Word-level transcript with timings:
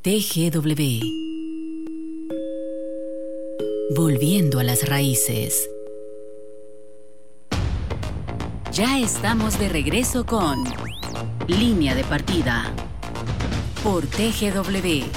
TGW. 0.00 1.00
Volviendo 3.96 4.60
a 4.60 4.62
las 4.62 4.88
raíces. 4.88 5.68
Ya 8.70 9.00
estamos 9.00 9.58
de 9.58 9.68
regreso 9.68 10.24
con 10.24 10.62
Línea 11.48 11.96
de 11.96 12.04
Partida 12.04 12.72
por 13.82 14.06
TGW. 14.06 15.10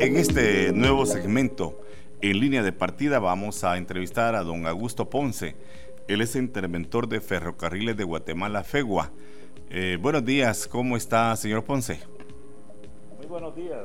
En 0.00 0.16
este 0.16 0.72
nuevo 0.72 1.06
segmento, 1.06 1.80
en 2.20 2.40
línea 2.40 2.64
de 2.64 2.72
partida, 2.72 3.20
vamos 3.20 3.62
a 3.62 3.76
entrevistar 3.76 4.34
a 4.34 4.42
don 4.42 4.66
Augusto 4.66 5.08
Ponce. 5.08 5.54
Él 6.08 6.20
es 6.20 6.34
interventor 6.34 7.08
de 7.08 7.20
Ferrocarriles 7.20 7.96
de 7.96 8.02
Guatemala, 8.02 8.64
FEGUA. 8.64 9.12
Eh, 9.72 9.98
buenos 10.00 10.24
días, 10.24 10.66
¿cómo 10.66 10.96
está, 10.96 11.36
señor 11.36 11.62
Ponce? 11.62 12.00
Muy 13.16 13.26
buenos 13.26 13.54
días. 13.54 13.84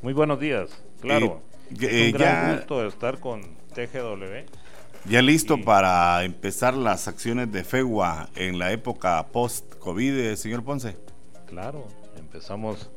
Muy 0.00 0.14
buenos 0.14 0.40
días, 0.40 0.70
claro. 1.02 1.42
Eh, 1.78 2.08
es 2.08 2.14
un 2.14 2.18
gran 2.18 2.56
gusto 2.56 2.86
estar 2.86 3.20
con 3.20 3.42
TGW. 3.74 4.46
¿Ya 5.04 5.20
listo 5.20 5.60
para 5.60 6.24
empezar 6.24 6.72
las 6.72 7.06
acciones 7.06 7.52
de 7.52 7.64
FEGUA 7.64 8.30
en 8.34 8.58
la 8.58 8.72
época 8.72 9.26
post-COVID, 9.26 10.20
eh, 10.20 10.36
señor 10.38 10.64
Ponce? 10.64 10.96
Claro, 11.46 11.86
empezamos 12.16 12.90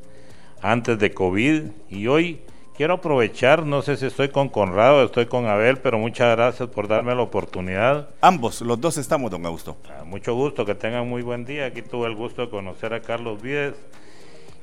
antes 0.62 0.98
de 0.98 1.12
COVID 1.12 1.64
y 1.90 2.06
hoy 2.06 2.40
quiero 2.80 2.94
aprovechar, 2.94 3.66
no 3.66 3.82
sé 3.82 3.98
si 3.98 4.06
estoy 4.06 4.30
con 4.30 4.48
Conrado, 4.48 5.04
estoy 5.04 5.26
con 5.26 5.44
Abel, 5.44 5.76
pero 5.76 5.98
muchas 5.98 6.34
gracias 6.34 6.66
por 6.70 6.88
darme 6.88 7.14
la 7.14 7.20
oportunidad. 7.20 8.08
Ambos, 8.22 8.62
los 8.62 8.80
dos 8.80 8.96
estamos, 8.96 9.30
don 9.30 9.44
Augusto. 9.44 9.76
Ah, 9.90 10.04
mucho 10.04 10.32
gusto, 10.34 10.64
que 10.64 10.74
tengan 10.74 11.06
muy 11.06 11.20
buen 11.20 11.44
día. 11.44 11.66
Aquí 11.66 11.82
tuve 11.82 12.06
el 12.06 12.14
gusto 12.14 12.40
de 12.40 12.48
conocer 12.48 12.94
a 12.94 13.02
Carlos 13.02 13.42
Vides 13.42 13.74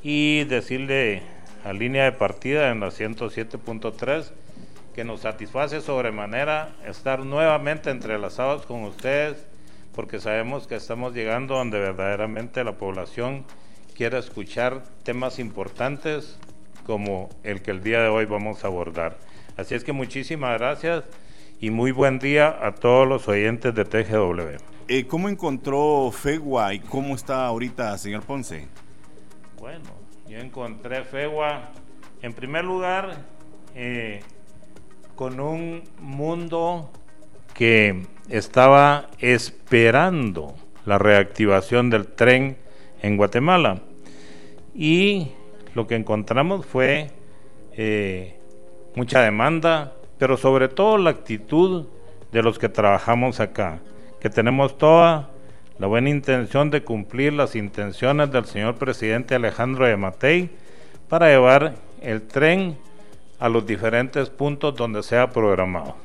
y 0.01 0.45
decirle 0.45 1.21
a 1.63 1.73
línea 1.73 2.05
de 2.05 2.11
partida 2.11 2.71
en 2.71 2.79
la 2.79 2.87
107.3 2.87 4.31
que 4.95 5.03
nos 5.03 5.19
satisface 5.19 5.79
sobremanera 5.81 6.71
estar 6.87 7.19
nuevamente 7.19 7.91
entrelazados 7.91 8.65
con 8.65 8.83
ustedes 8.85 9.45
porque 9.93 10.19
sabemos 10.19 10.65
que 10.65 10.73
estamos 10.73 11.13
llegando 11.13 11.53
donde 11.53 11.79
verdaderamente 11.79 12.63
la 12.63 12.79
población 12.79 13.45
quiera 13.95 14.17
escuchar 14.17 14.81
temas 15.03 15.37
importantes 15.37 16.39
como 16.87 17.29
el 17.43 17.61
que 17.61 17.71
el 17.71 17.83
día 17.83 18.01
de 18.01 18.07
hoy 18.07 18.25
vamos 18.25 18.63
a 18.63 18.67
abordar. 18.67 19.17
Así 19.57 19.75
es 19.75 19.83
que 19.83 19.91
muchísimas 19.91 20.57
gracias 20.57 21.03
y 21.59 21.69
muy 21.69 21.91
buen 21.91 22.17
día 22.17 22.57
a 22.65 22.73
todos 22.73 23.05
los 23.05 23.27
oyentes 23.27 23.75
de 23.75 23.83
TGW. 23.83 24.57
Eh, 24.87 25.05
¿Cómo 25.05 25.27
encontró 25.27 26.09
FEGUA 26.11 26.73
y 26.75 26.79
cómo 26.79 27.13
está 27.13 27.45
ahorita, 27.45 27.97
señor 27.97 28.23
Ponce? 28.23 28.67
Bueno, 29.59 29.89
yo 30.29 30.39
encontré 30.39 31.03
FEGUA 31.03 31.71
en 32.21 32.31
primer 32.31 32.63
lugar 32.63 33.17
eh, 33.75 34.21
con 35.15 35.41
un 35.41 35.83
mundo 35.99 36.89
que 37.53 38.05
estaba 38.29 39.09
esperando 39.19 40.55
la 40.85 40.97
reactivación 40.97 41.89
del 41.89 42.07
tren 42.07 42.55
en 43.01 43.17
Guatemala. 43.17 43.81
Y 44.73 45.31
lo 45.77 45.85
que 45.85 45.95
encontramos 45.95 46.65
fue 46.65 47.11
eh, 47.73 48.35
mucha 48.95 49.21
demanda, 49.21 49.93
pero 50.17 50.35
sobre 50.35 50.69
todo 50.69 50.97
la 50.97 51.11
actitud 51.11 51.85
de 52.31 52.41
los 52.41 52.57
que 52.57 52.67
trabajamos 52.67 53.39
acá, 53.39 53.77
que 54.19 54.31
tenemos 54.31 54.79
toda 54.79 55.29
la 55.77 55.85
buena 55.85 56.09
intención 56.09 56.71
de 56.71 56.83
cumplir 56.83 57.33
las 57.33 57.55
intenciones 57.55 58.31
del 58.31 58.45
señor 58.45 58.77
presidente 58.77 59.35
Alejandro 59.35 59.85
de 59.85 59.95
Matei 59.97 60.49
para 61.09 61.27
llevar 61.27 61.75
el 62.01 62.23
tren 62.23 62.75
a 63.37 63.47
los 63.47 63.67
diferentes 63.67 64.31
puntos 64.31 64.75
donde 64.75 65.03
sea 65.03 65.29
programado. 65.29 65.95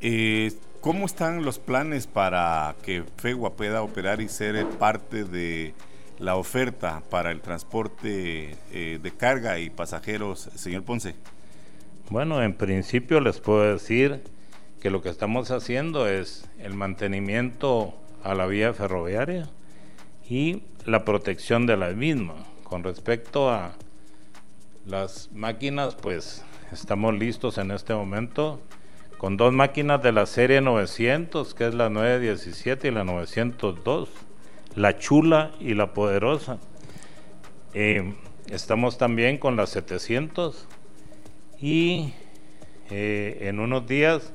Eh, 0.00 0.50
¿Cómo 0.80 1.04
están 1.04 1.44
los 1.44 1.58
planes 1.58 2.06
para 2.06 2.74
que 2.82 3.04
FEGUA 3.18 3.52
pueda 3.52 3.82
operar 3.82 4.22
y 4.22 4.28
ser 4.30 4.64
parte 4.78 5.24
de 5.24 5.74
la 6.18 6.36
oferta 6.36 7.02
para 7.10 7.30
el 7.30 7.40
transporte 7.40 8.56
eh, 8.72 8.98
de 9.02 9.10
carga 9.12 9.58
y 9.58 9.70
pasajeros, 9.70 10.50
señor 10.54 10.82
Ponce? 10.82 11.14
Bueno, 12.10 12.42
en 12.42 12.54
principio 12.54 13.20
les 13.20 13.40
puedo 13.40 13.72
decir 13.72 14.22
que 14.80 14.90
lo 14.90 15.02
que 15.02 15.08
estamos 15.08 15.50
haciendo 15.50 16.08
es 16.08 16.48
el 16.58 16.74
mantenimiento 16.74 17.94
a 18.22 18.34
la 18.34 18.46
vía 18.46 18.72
ferroviaria 18.72 19.48
y 20.28 20.62
la 20.84 21.04
protección 21.04 21.66
de 21.66 21.76
la 21.76 21.90
misma. 21.90 22.34
Con 22.64 22.84
respecto 22.84 23.50
a 23.50 23.74
las 24.86 25.30
máquinas, 25.32 25.94
pues 25.94 26.44
estamos 26.72 27.14
listos 27.14 27.58
en 27.58 27.70
este 27.70 27.94
momento 27.94 28.60
con 29.18 29.36
dos 29.36 29.52
máquinas 29.52 30.02
de 30.02 30.12
la 30.12 30.26
serie 30.26 30.60
900, 30.60 31.52
que 31.54 31.66
es 31.66 31.74
la 31.74 31.90
917 31.90 32.88
y 32.88 32.90
la 32.92 33.04
902, 33.04 34.08
la 34.78 34.98
chula 34.98 35.50
y 35.60 35.74
la 35.74 35.92
poderosa. 35.92 36.58
Eh, 37.74 38.14
estamos 38.50 38.96
también 38.96 39.38
con 39.38 39.56
la 39.56 39.66
700 39.66 40.66
y 41.60 42.14
eh, 42.90 43.38
en 43.42 43.60
unos 43.60 43.86
días 43.86 44.32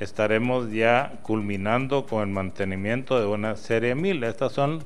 estaremos 0.00 0.72
ya 0.72 1.20
culminando 1.22 2.06
con 2.06 2.22
el 2.22 2.34
mantenimiento 2.34 3.20
de 3.20 3.26
una 3.26 3.56
serie 3.56 3.94
1000. 3.94 4.24
Estas 4.24 4.52
son 4.52 4.82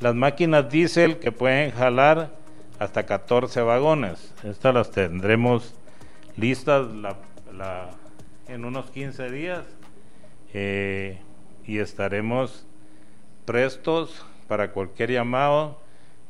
las 0.00 0.14
máquinas 0.14 0.68
diésel 0.70 1.18
que 1.18 1.30
pueden 1.32 1.70
jalar 1.70 2.30
hasta 2.78 3.06
14 3.06 3.62
vagones. 3.62 4.34
Estas 4.42 4.74
las 4.74 4.90
tendremos 4.90 5.74
listas 6.36 6.86
en 8.48 8.64
unos 8.64 8.90
15 8.90 9.30
días 9.30 9.62
eh, 10.52 11.18
y 11.64 11.78
estaremos 11.78 12.65
prestos 13.46 14.22
para 14.48 14.72
cualquier 14.72 15.12
llamado 15.12 15.78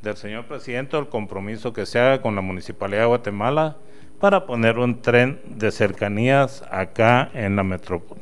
del 0.02 0.16
señor 0.16 0.46
presidente 0.46 0.96
el 0.96 1.08
compromiso 1.08 1.72
que 1.72 1.86
se 1.86 1.98
haga 1.98 2.22
con 2.22 2.36
la 2.36 2.42
Municipalidad 2.42 3.02
de 3.02 3.06
Guatemala 3.06 3.76
para 4.20 4.46
poner 4.46 4.78
un 4.78 5.02
tren 5.02 5.40
de 5.46 5.72
cercanías 5.72 6.62
acá 6.70 7.30
en 7.34 7.56
la 7.56 7.64
metrópoli. 7.64 8.20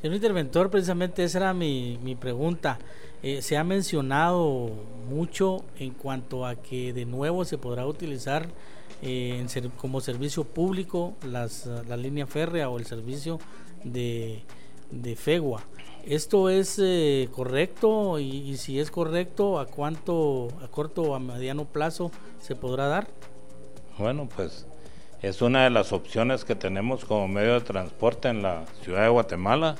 Señor 0.00 0.16
interventor, 0.16 0.70
precisamente 0.70 1.22
esa 1.22 1.38
era 1.38 1.54
mi, 1.54 1.98
mi 2.02 2.16
pregunta. 2.16 2.78
Eh, 3.22 3.42
se 3.42 3.58
ha 3.58 3.64
mencionado 3.64 4.70
mucho 5.08 5.64
en 5.78 5.90
cuanto 5.90 6.46
a 6.46 6.56
que 6.56 6.94
de 6.94 7.04
nuevo 7.04 7.44
se 7.44 7.58
podrá 7.58 7.86
utilizar 7.86 8.48
eh, 9.02 9.46
como 9.76 10.00
servicio 10.00 10.44
público 10.44 11.14
las, 11.22 11.66
la 11.66 11.96
línea 11.96 12.26
férrea 12.26 12.70
o 12.70 12.78
el 12.78 12.86
servicio 12.86 13.38
de, 13.84 14.42
de 14.90 15.16
FEGUA. 15.16 15.62
¿Esto 16.10 16.50
es 16.50 16.80
eh, 16.82 17.28
correcto? 17.30 18.18
Y, 18.18 18.24
y, 18.24 18.56
si 18.56 18.80
es 18.80 18.90
correcto, 18.90 19.60
¿a 19.60 19.66
cuánto, 19.66 20.48
a 20.60 20.66
corto 20.66 21.02
o 21.02 21.14
a 21.14 21.20
mediano 21.20 21.66
plazo 21.66 22.10
se 22.40 22.56
podrá 22.56 22.88
dar? 22.88 23.06
Bueno, 23.96 24.28
pues 24.34 24.66
es 25.22 25.40
una 25.40 25.62
de 25.62 25.70
las 25.70 25.92
opciones 25.92 26.44
que 26.44 26.56
tenemos 26.56 27.04
como 27.04 27.28
medio 27.28 27.52
de 27.52 27.60
transporte 27.60 28.26
en 28.26 28.42
la 28.42 28.64
ciudad 28.82 29.04
de 29.04 29.08
Guatemala, 29.08 29.76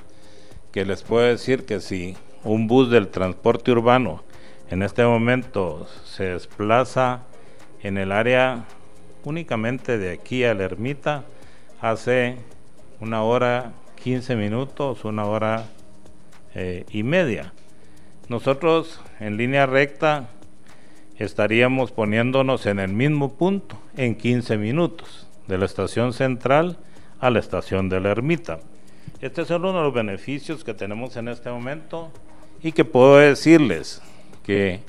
que 0.70 0.84
les 0.84 1.02
puedo 1.02 1.26
decir 1.26 1.66
que 1.66 1.80
si 1.80 2.16
un 2.44 2.68
bus 2.68 2.92
del 2.92 3.08
transporte 3.08 3.72
urbano 3.72 4.22
en 4.70 4.84
este 4.84 5.04
momento 5.04 5.88
se 6.04 6.26
desplaza 6.26 7.22
en 7.82 7.98
el 7.98 8.12
área 8.12 8.66
únicamente 9.24 9.98
de 9.98 10.12
aquí 10.12 10.44
a 10.44 10.54
la 10.54 10.62
ermita 10.62 11.24
hace 11.80 12.36
una 13.00 13.24
hora 13.24 13.72
15 13.96 14.36
minutos, 14.36 15.04
una 15.04 15.24
hora 15.24 15.66
eh, 16.54 16.84
y 16.90 17.02
media. 17.02 17.52
Nosotros 18.28 19.00
en 19.18 19.36
línea 19.36 19.66
recta 19.66 20.28
estaríamos 21.18 21.92
poniéndonos 21.92 22.66
en 22.66 22.78
el 22.78 22.92
mismo 22.92 23.34
punto 23.34 23.76
en 23.96 24.14
15 24.14 24.56
minutos, 24.56 25.26
de 25.46 25.58
la 25.58 25.66
estación 25.66 26.12
central 26.12 26.78
a 27.18 27.30
la 27.30 27.40
estación 27.40 27.88
de 27.88 28.00
la 28.00 28.10
ermita. 28.10 28.60
Este 29.20 29.42
es 29.42 29.50
uno 29.50 29.72
de 29.72 29.82
los 29.82 29.92
beneficios 29.92 30.64
que 30.64 30.74
tenemos 30.74 31.16
en 31.16 31.28
este 31.28 31.50
momento 31.50 32.10
y 32.62 32.72
que 32.72 32.84
puedo 32.84 33.16
decirles 33.16 34.00
que 34.44 34.80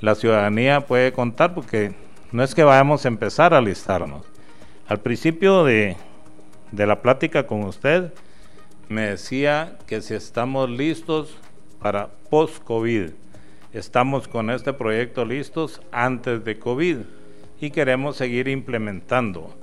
la 0.00 0.14
ciudadanía 0.14 0.82
puede 0.82 1.12
contar 1.12 1.54
porque 1.54 1.92
no 2.32 2.42
es 2.42 2.54
que 2.54 2.64
vayamos 2.64 3.04
a 3.04 3.08
empezar 3.08 3.52
a 3.52 3.60
listarnos. 3.60 4.24
Al 4.88 5.00
principio 5.00 5.64
de, 5.64 5.96
de 6.72 6.86
la 6.86 7.02
plática 7.02 7.46
con 7.46 7.64
usted 7.64 8.12
me 8.88 9.02
decía 9.02 9.78
que 9.86 10.00
si 10.00 10.14
estamos 10.14 10.70
listos 10.70 11.36
para 11.80 12.08
post-COVID, 12.30 13.10
estamos 13.72 14.28
con 14.28 14.50
este 14.50 14.72
proyecto 14.72 15.24
listos 15.24 15.80
antes 15.92 16.44
de 16.44 16.58
COVID 16.58 16.98
y 17.60 17.70
queremos 17.70 18.16
seguir 18.16 18.48
implementando 18.48 19.54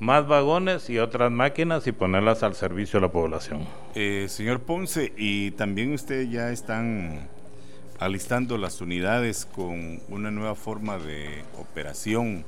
más 0.00 0.26
vagones 0.28 0.88
y 0.90 0.98
otras 0.98 1.30
máquinas 1.30 1.86
y 1.86 1.92
ponerlas 1.92 2.42
al 2.42 2.54
servicio 2.54 3.00
de 3.00 3.06
la 3.06 3.12
población. 3.12 3.66
Eh, 3.94 4.26
señor 4.28 4.60
Ponce, 4.60 5.12
y 5.16 5.50
también 5.52 5.92
ustedes 5.92 6.30
ya 6.30 6.50
están 6.50 7.28
alistando 7.98 8.58
las 8.58 8.80
unidades 8.80 9.44
con 9.44 10.00
una 10.08 10.30
nueva 10.30 10.54
forma 10.54 10.98
de 10.98 11.42
operación, 11.58 12.44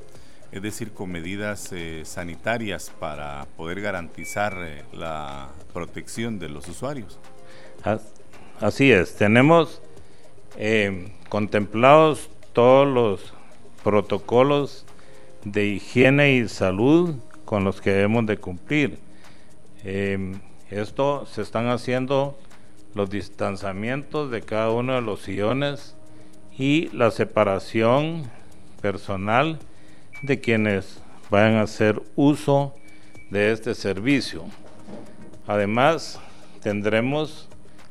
es 0.53 0.63
decir, 0.63 0.93
con 0.93 1.11
medidas 1.11 1.73
eh, 1.73 2.03
sanitarias 2.05 2.91
para 2.99 3.47
poder 3.57 3.81
garantizar 3.81 4.57
eh, 4.61 4.83
la 4.93 5.49
protección 5.73 6.39
de 6.39 6.49
los 6.49 6.69
usuarios. 6.69 7.19
Así 8.61 8.91
es, 8.91 9.15
tenemos 9.17 9.81
eh, 10.57 11.13
contemplados 11.29 12.31
todos 12.53 12.87
los 12.87 13.33
protocolos 13.85 14.85
de 15.45 15.67
higiene 15.67 16.35
y 16.35 16.49
salud 16.49 17.15
con 17.45 17.65
los 17.65 17.81
que 17.81 17.91
debemos 17.91 18.27
de 18.27 18.37
cumplir. 18.37 18.99
esto 20.71 21.27
se 21.27 21.43
están 21.43 21.69
haciendo 21.69 22.39
los 22.95 23.09
distanciamientos 23.09 24.31
de 24.31 24.43
cada 24.43 24.71
uno 24.71 24.95
de 24.95 25.01
los 25.01 25.23
sillones 25.23 25.95
y 26.59 26.89
la 26.89 27.11
separación 27.11 28.25
personal 28.83 29.59
de 30.23 30.41
quienes 30.41 31.01
vayan 31.31 31.55
a 31.55 31.63
hacer 31.63 32.03
uso 32.17 32.75
de 33.31 33.53
este 33.53 33.75
servicio. 33.75 34.45
Además, 35.47 36.21
tendremos 36.63 37.49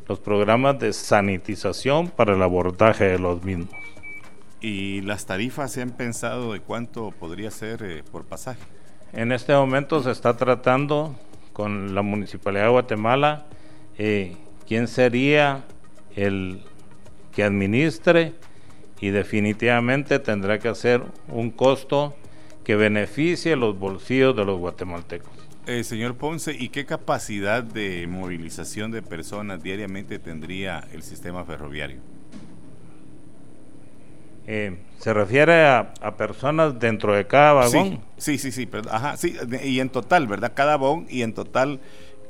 los 0.08 0.20
programas 0.20 0.80
de 0.80 0.94
sanitización 0.94 2.10
para 2.10 2.34
el 2.34 2.42
abordaje 2.42 3.06
de 3.06 3.20
los 3.20 3.44
mismos. 3.44 3.70
¿Y 4.62 5.02
las 5.02 5.26
tarifas 5.26 5.72
se 5.72 5.82
han 5.82 5.92
pensado 5.92 6.54
de 6.54 6.60
cuánto 6.60 7.12
podría 7.12 7.52
ser 7.52 7.84
eh, 7.84 8.04
por 8.12 8.26
pasaje? 8.26 8.60
En 9.14 9.32
este 9.32 9.54
momento 9.54 10.04
se 10.04 10.12
está 10.12 10.36
tratando 10.36 11.16
con 11.54 11.96
la 11.96 12.02
Municipalidad 12.02 12.66
de 12.66 12.70
Guatemala 12.70 13.46
eh, 13.98 14.36
quién 14.68 14.88
sería 14.88 15.64
el 16.16 16.62
que 17.34 17.44
administre 17.44 18.34
y 19.02 19.10
definitivamente 19.10 20.20
tendrá 20.20 20.60
que 20.60 20.68
hacer 20.68 21.02
un 21.28 21.52
costo 21.52 22.16
que 22.64 22.76
beneficie 22.76 23.56
los 23.56 23.78
bolsillos 23.78 24.36
de 24.36 24.46
los 24.46 24.60
guatemaltecos. 24.60 25.32
Eh, 25.68 25.84
señor 25.84 26.16
Ponce, 26.16 26.56
¿y 26.58 26.70
qué 26.70 26.86
capacidad 26.86 27.64
de 27.64 28.08
movilización 28.08 28.92
de 28.92 29.02
personas 29.02 29.62
diariamente 29.62 30.20
tendría 30.20 30.88
el 30.94 31.04
sistema 31.04 31.46
ferroviario? 31.46 31.98
Eh, 34.48 34.78
¿Se 34.98 35.14
refiere 35.14 35.68
a, 35.68 35.94
personas 36.18 36.80
dentro 36.80 37.16
de 37.16 37.28
cada 37.28 37.54
vagón? 37.54 38.02
Sí, 38.18 38.38
sí, 38.38 38.52
sí, 38.52 38.66
sí, 38.66 38.70
ajá, 38.90 39.16
sí, 39.16 39.36
y 39.64 39.80
en 39.80 39.90
total, 39.90 40.28
¿verdad? 40.28 40.54
Cada 40.56 40.76
vagón 40.76 41.06
y 41.08 41.22
en 41.22 41.34
total 41.34 41.80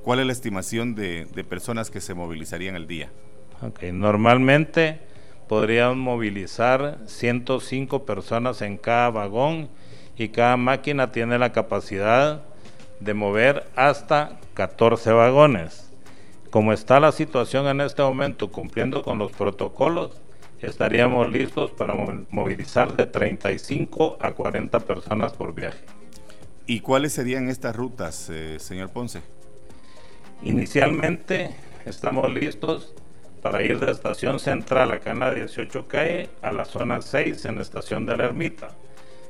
¿Cuál 0.04 0.20
es 0.20 0.26
la 0.26 0.34
estimación 0.34 0.96
de, 0.96 1.28
personas 1.48 1.92
que 1.92 2.02
se 2.02 2.14
movilizarían 2.14 2.76
al 2.76 2.88
día? 2.88 3.12
Okay. 3.62 3.92
Normalmente 3.92 5.00
podrían 5.50 5.98
movilizar 5.98 7.00
105 7.08 8.06
personas 8.06 8.62
en 8.62 8.78
cada 8.78 9.10
vagón 9.10 9.68
y 10.16 10.30
cada 10.30 10.56
máquina 10.58 11.12
tiene 11.12 11.40
la 11.40 11.52
capacidad 11.52 12.44
de 13.00 13.16
mover 13.16 13.66
hasta 13.76 14.40
14 14.54 15.12
vagones. 15.12 15.90
Como 16.52 16.72
está 16.72 17.00
la 17.00 17.12
situación 17.12 17.66
en 17.66 17.82
este 17.82 18.04
momento, 18.04 18.52
cumpliendo 18.52 19.02
con 19.02 19.18
los 19.18 19.32
protocolos, 19.32 20.22
estaríamos 20.62 21.32
listos 21.32 21.72
para 21.72 21.96
movilizar 22.30 22.96
de 22.96 23.08
35 23.08 24.18
a 24.22 24.34
40 24.34 24.80
personas 24.82 25.34
por 25.34 25.56
viaje. 25.56 25.80
¿Y 26.68 26.82
cuáles 26.82 27.14
serían 27.14 27.50
estas 27.50 27.76
rutas, 27.76 28.30
eh, 28.30 28.60
señor 28.60 28.92
Ponce? 28.92 29.22
Inicialmente 30.44 31.56
estamos 31.86 32.32
listos 32.32 32.94
para 33.42 33.64
ir 33.64 33.80
de 33.80 33.92
estación 33.92 34.40
central 34.40 34.92
acá 34.92 35.12
en 35.12 35.20
la 35.20 35.34
18 35.34 35.88
calle 35.88 36.30
a 36.42 36.52
la 36.52 36.66
zona 36.66 37.02
6 37.02 37.46
en 37.46 37.56
la 37.56 37.62
estación 37.62 38.06
de 38.06 38.18
la 38.18 38.26
ermita. 38.26 38.70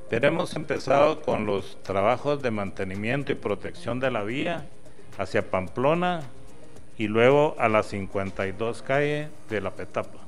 Pero 0.09 0.27
hemos 0.27 0.55
empezado 0.55 1.21
con 1.21 1.45
los 1.45 1.81
trabajos 1.83 2.41
de 2.41 2.51
mantenimiento 2.51 3.31
y 3.31 3.35
protección 3.35 3.99
de 3.99 4.09
la 4.09 4.23
vía 4.23 4.65
hacia 5.17 5.49
Pamplona 5.49 6.21
y 6.97 7.07
luego 7.07 7.55
a 7.59 7.69
la 7.69 7.83
52 7.83 8.81
calle 8.81 9.29
de 9.49 9.61
la 9.61 9.71
Petapa. 9.71 10.19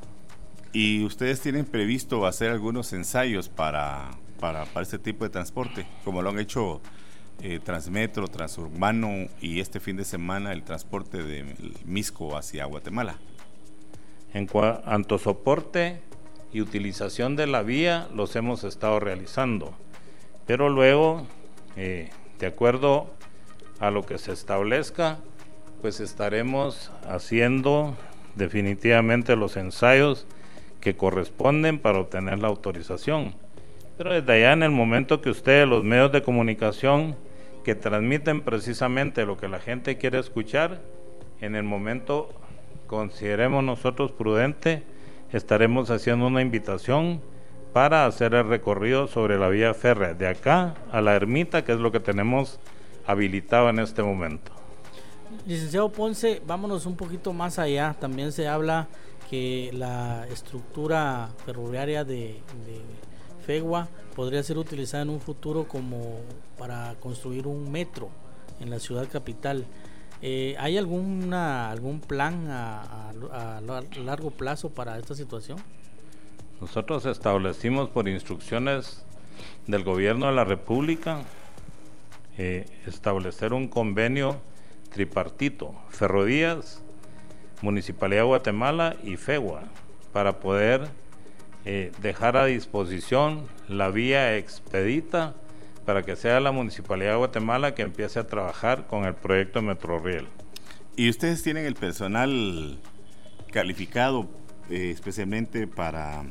¿Y 0.74 1.04
ustedes 1.04 1.42
tienen 1.42 1.66
previsto 1.66 2.26
hacer 2.26 2.52
algunos 2.52 2.94
ensayos 2.94 3.50
para, 3.50 4.12
para, 4.40 4.66
para 4.66 4.84
este 4.84 5.00
tipo 5.00 5.26
de 5.26 5.30
transporte, 5.30 5.86
como 6.06 6.22
lo 6.22 6.30
han 6.30 6.40
hecho 6.40 6.80
eh, 7.44 7.60
Transmetro, 7.60 8.28
Transurbano 8.28 9.28
y 9.42 9.60
este 9.60 9.80
fin 9.80 9.98
de 9.98 10.06
semana 10.06 10.54
el 10.54 10.64
transporte 10.64 11.24
de 11.24 11.74
Misco 11.86 12.38
hacia 12.38 12.66
Guatemala. 12.66 13.18
En 14.34 14.48
cuanto 14.48 15.16
a 15.16 15.20
soporte 15.20 16.00
y 16.54 16.62
utilización 16.62 17.36
de 17.36 17.48
la 17.48 17.64
vía, 17.64 18.08
los 18.16 18.36
hemos 18.36 18.64
estado 18.64 19.00
realizando, 19.00 19.74
pero 20.46 20.70
luego, 20.70 21.26
eh, 21.76 22.10
de 22.40 22.48
acuerdo 22.48 23.08
a 23.80 23.92
lo 23.92 24.06
que 24.06 24.18
se 24.18 24.32
establezca, 24.32 25.20
pues 25.82 26.00
estaremos 26.00 26.92
haciendo 27.08 27.96
definitivamente 28.36 29.36
los 29.36 29.58
ensayos 29.58 30.28
que 30.80 30.96
corresponden 30.96 31.80
para 31.80 32.00
obtener 32.00 32.40
la 32.40 32.48
autorización. 32.48 33.36
Pero 33.98 34.14
desde 34.14 34.34
allá 34.34 34.54
en 34.54 34.64
el 34.64 34.72
momento 34.72 35.22
que 35.22 35.30
ustedes, 35.30 35.68
los 35.68 35.84
medios 35.84 36.12
de 36.12 36.24
comunicación, 36.24 37.16
que 37.64 37.76
transmiten 37.76 38.42
precisamente 38.42 39.26
lo 39.26 39.38
que 39.38 39.48
la 39.48 39.60
gente 39.60 39.98
quiere 39.98 40.20
escuchar, 40.20 40.82
en 41.40 41.56
el 41.56 41.64
momento 41.64 42.30
consideremos 42.92 43.64
nosotros 43.64 44.12
prudente, 44.12 44.84
estaremos 45.32 45.90
haciendo 45.90 46.28
una 46.28 46.42
invitación 46.42 47.22
para 47.72 48.06
hacer 48.06 48.34
el 48.34 48.50
recorrido 48.50 49.08
sobre 49.08 49.40
la 49.40 49.48
vía 49.48 49.74
férrea 49.74 50.14
de 50.14 50.28
acá 50.28 50.76
a 50.92 51.00
la 51.00 51.16
ermita, 51.16 51.64
que 51.64 51.72
es 51.72 51.80
lo 51.80 51.94
que 51.94 52.02
tenemos 52.02 52.60
habilitado 53.08 53.70
en 53.70 53.80
este 53.80 54.04
momento. 54.04 54.52
Licenciado 55.48 55.90
Ponce, 55.90 56.42
vámonos 56.46 56.86
un 56.86 56.98
poquito 56.98 57.32
más 57.32 57.60
allá. 57.60 57.96
También 57.98 58.34
se 58.34 58.50
habla 58.50 58.90
que 59.30 59.72
la 59.74 60.28
estructura 60.28 61.30
ferroviaria 61.46 62.04
de, 62.04 62.42
de 62.66 62.82
FEGUA 63.46 63.88
podría 64.18 64.44
ser 64.44 64.58
utilizada 64.58 65.04
en 65.04 65.12
un 65.12 65.22
futuro 65.22 65.66
como 65.66 66.20
para 66.58 66.96
construir 67.00 67.48
un 67.48 67.72
metro 67.72 68.10
en 68.60 68.70
la 68.70 68.80
ciudad 68.80 69.08
capital. 69.10 69.66
Eh, 70.22 70.56
¿Hay 70.60 70.78
alguna, 70.78 71.72
algún 71.72 72.00
plan 72.00 72.48
a, 72.50 73.12
largo 74.04 74.30
plazo 74.30 74.70
para 74.70 75.00
esta 75.00 75.16
situación? 75.16 75.58
Nosotros 76.60 77.06
establecimos 77.08 77.90
por 77.90 78.08
instrucciones 78.08 79.04
del 79.66 79.84
gobierno 79.84 80.28
de 80.28 80.34
la 80.34 80.44
República 80.44 81.24
eh, 82.38 82.66
establecer 82.86 83.54
un 83.54 83.68
convenio 83.68 84.38
tripartito, 84.92 85.74
Ferrodías, 85.90 86.84
Municipalidad 87.62 88.22
de 88.22 88.28
Guatemala 88.28 88.96
y 89.04 89.18
FEGUA, 89.18 89.64
para 90.14 90.40
poder 90.40 90.88
eh, 91.66 91.92
dejar 92.02 92.38
a 92.38 92.46
disposición 92.46 93.48
la 93.68 93.90
vía 93.90 94.38
expedita 94.38 95.34
para 95.86 96.04
que 96.04 96.16
sea 96.16 96.40
la 96.40 96.52
Municipalidad 96.52 97.12
de 97.12 97.18
Guatemala 97.18 97.74
que 97.74 97.82
empiece 97.82 98.20
a 98.20 98.28
trabajar 98.28 98.88
con 98.88 99.06
el 99.06 99.16
proyecto 99.16 99.62
Metroriel. 99.62 100.28
¿Y 100.96 101.10
ustedes 101.10 101.42
tienen 101.42 101.66
el 101.66 101.76
personal 101.76 102.78
calificado 103.52 104.30
eh, 104.70 104.92
especialmente 104.92 105.68
para 105.68 106.24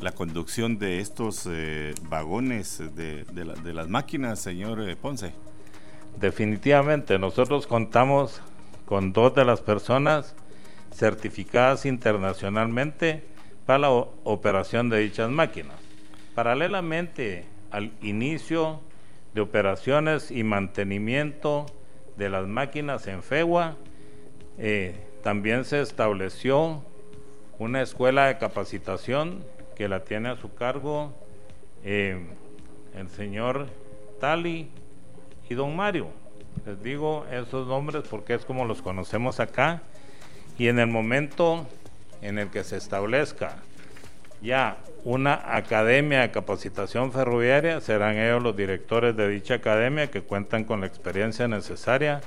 la 0.00 0.12
conducción 0.12 0.78
de 0.78 1.00
estos 1.00 1.48
eh, 1.50 1.94
vagones 2.08 2.78
de, 2.94 3.24
de, 3.24 3.74
las 3.74 3.88
máquinas, 3.88 4.40
señor 4.40 4.96
Ponce? 4.96 5.32
Definitivamente, 6.18 7.18
nosotros 7.18 7.66
contamos 7.66 8.40
con 8.86 9.12
dos 9.12 9.34
de 9.34 9.44
las 9.44 9.60
personas 9.60 10.34
certificadas 10.94 11.84
internacionalmente 11.84 13.24
para 13.66 13.80
la 13.80 13.90
operación 13.90 14.88
de 14.88 15.00
dichas 15.00 15.30
máquinas. 15.30 15.76
Paralelamente 16.34 17.44
al 17.70 17.92
inicio 18.02 18.80
de 19.34 19.40
operaciones 19.40 20.30
y 20.30 20.42
mantenimiento 20.42 21.66
de 22.16 22.28
las 22.28 22.46
máquinas 22.46 23.06
en 23.06 23.22
FEGUA, 23.22 23.76
eh, 24.58 24.94
también 25.22 25.64
se 25.64 25.80
estableció 25.80 26.82
una 27.58 27.82
escuela 27.82 28.26
de 28.26 28.38
capacitación 28.38 29.44
que 29.76 29.88
la 29.88 30.04
tiene 30.04 30.28
a 30.28 30.36
su 30.36 30.54
cargo 30.54 31.12
eh, 31.84 32.18
el 32.96 33.08
señor 33.08 33.68
Tali 34.20 34.68
y 35.48 35.54
don 35.54 35.76
Mario. 35.76 36.08
Les 36.66 36.82
digo 36.82 37.24
esos 37.30 37.68
nombres 37.68 38.04
porque 38.10 38.34
es 38.34 38.44
como 38.44 38.64
los 38.64 38.82
conocemos 38.82 39.40
acá. 39.40 39.82
Y 40.58 40.66
en 40.66 40.80
el 40.80 40.88
momento 40.88 41.66
en 42.20 42.38
el 42.38 42.50
que 42.50 42.64
se 42.64 42.76
establezca 42.76 43.56
ya 44.42 44.78
una 45.04 45.56
academia 45.56 46.20
de 46.20 46.30
capacitación 46.30 47.12
ferroviaria, 47.12 47.80
serán 47.80 48.16
ellos 48.16 48.42
los 48.42 48.56
directores 48.56 49.16
de 49.16 49.28
dicha 49.28 49.54
academia 49.54 50.10
que 50.10 50.22
cuentan 50.22 50.64
con 50.64 50.80
la 50.80 50.86
experiencia 50.86 51.48
necesaria 51.48 52.20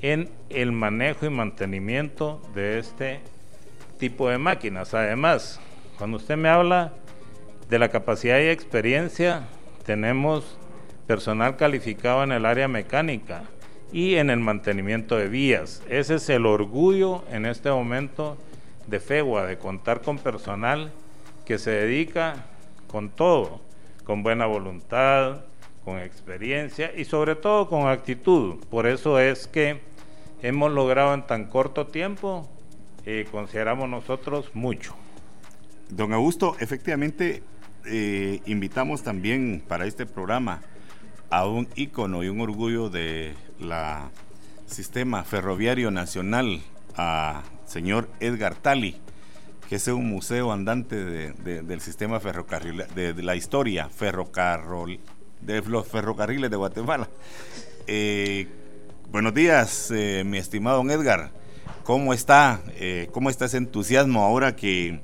en 0.00 0.30
el 0.48 0.72
manejo 0.72 1.26
y 1.26 1.30
mantenimiento 1.30 2.40
de 2.54 2.78
este 2.78 3.20
tipo 3.98 4.28
de 4.28 4.38
máquinas. 4.38 4.94
Además, 4.94 5.60
Cuando 5.98 6.16
usted 6.16 6.38
me 6.38 6.48
habla 6.48 6.94
de 7.68 7.78
la 7.78 7.90
capacidad 7.90 8.38
y 8.38 8.48
experiencia, 8.48 9.42
tenemos 9.84 10.56
personal 11.06 11.58
calificado 11.58 12.24
en 12.24 12.32
el 12.32 12.46
área 12.46 12.68
mecánica 12.68 13.42
y 13.92 14.14
en 14.14 14.30
el 14.30 14.40
mantenimiento 14.40 15.18
de 15.18 15.28
vías. 15.28 15.82
Ese 15.90 16.14
es 16.14 16.30
el 16.30 16.46
orgullo 16.46 17.22
en 17.30 17.44
este 17.44 17.70
momento 17.70 18.38
de 18.86 18.98
FEGUA, 18.98 19.44
de 19.44 19.58
contar 19.58 20.00
con 20.00 20.16
personal 20.16 20.90
que 21.50 21.58
se 21.58 21.72
dedica 21.72 22.36
con 22.86 23.10
todo, 23.10 23.60
con 24.04 24.22
buena 24.22 24.46
voluntad, 24.46 25.40
con 25.84 25.98
experiencia 25.98 26.92
y 26.96 27.04
sobre 27.04 27.34
todo 27.34 27.68
con 27.68 27.88
actitud. 27.88 28.64
Por 28.70 28.86
eso 28.86 29.18
es 29.18 29.48
que 29.48 29.80
hemos 30.42 30.70
logrado 30.70 31.12
en 31.12 31.26
tan 31.26 31.46
corto 31.46 31.88
tiempo, 31.88 32.48
eh, 33.04 33.26
consideramos 33.32 33.88
nosotros 33.88 34.52
mucho. 34.54 34.94
Don 35.88 36.12
Augusto, 36.12 36.54
efectivamente 36.60 37.42
eh, 37.84 38.40
invitamos 38.46 39.02
también 39.02 39.60
para 39.66 39.86
este 39.86 40.06
programa 40.06 40.62
a 41.30 41.48
un 41.48 41.66
ícono 41.74 42.22
y 42.22 42.28
un 42.28 42.40
orgullo 42.42 42.90
de 42.90 43.34
la 43.58 44.08
sistema 44.66 45.24
ferroviario 45.24 45.90
nacional, 45.90 46.62
a 46.96 47.42
señor 47.66 48.08
Edgar 48.20 48.54
Tali, 48.54 49.00
que 49.70 49.76
es 49.76 49.86
un 49.86 50.08
museo 50.08 50.50
andante 50.50 50.96
del 51.32 51.80
sistema 51.80 52.18
ferrocarril, 52.18 52.84
de, 52.92 53.14
la 53.22 53.36
historia 53.36 53.88
ferrocarril, 53.88 54.98
de 55.40 55.62
los 55.62 55.86
ferrocarriles 55.86 56.50
de 56.50 56.56
Guatemala. 56.56 57.08
Eh, 57.86 58.48
buenos 59.12 59.32
días, 59.32 59.92
eh, 59.92 60.24
mi 60.26 60.38
estimado 60.38 60.82
Edgar. 60.90 61.30
¿Cómo 61.84 62.12
está? 62.12 62.60
Eh, 62.80 63.10
¿Cómo 63.12 63.30
está 63.30 63.44
ese 63.44 63.58
entusiasmo 63.58 64.24
ahora 64.24 64.56
que 64.56 65.02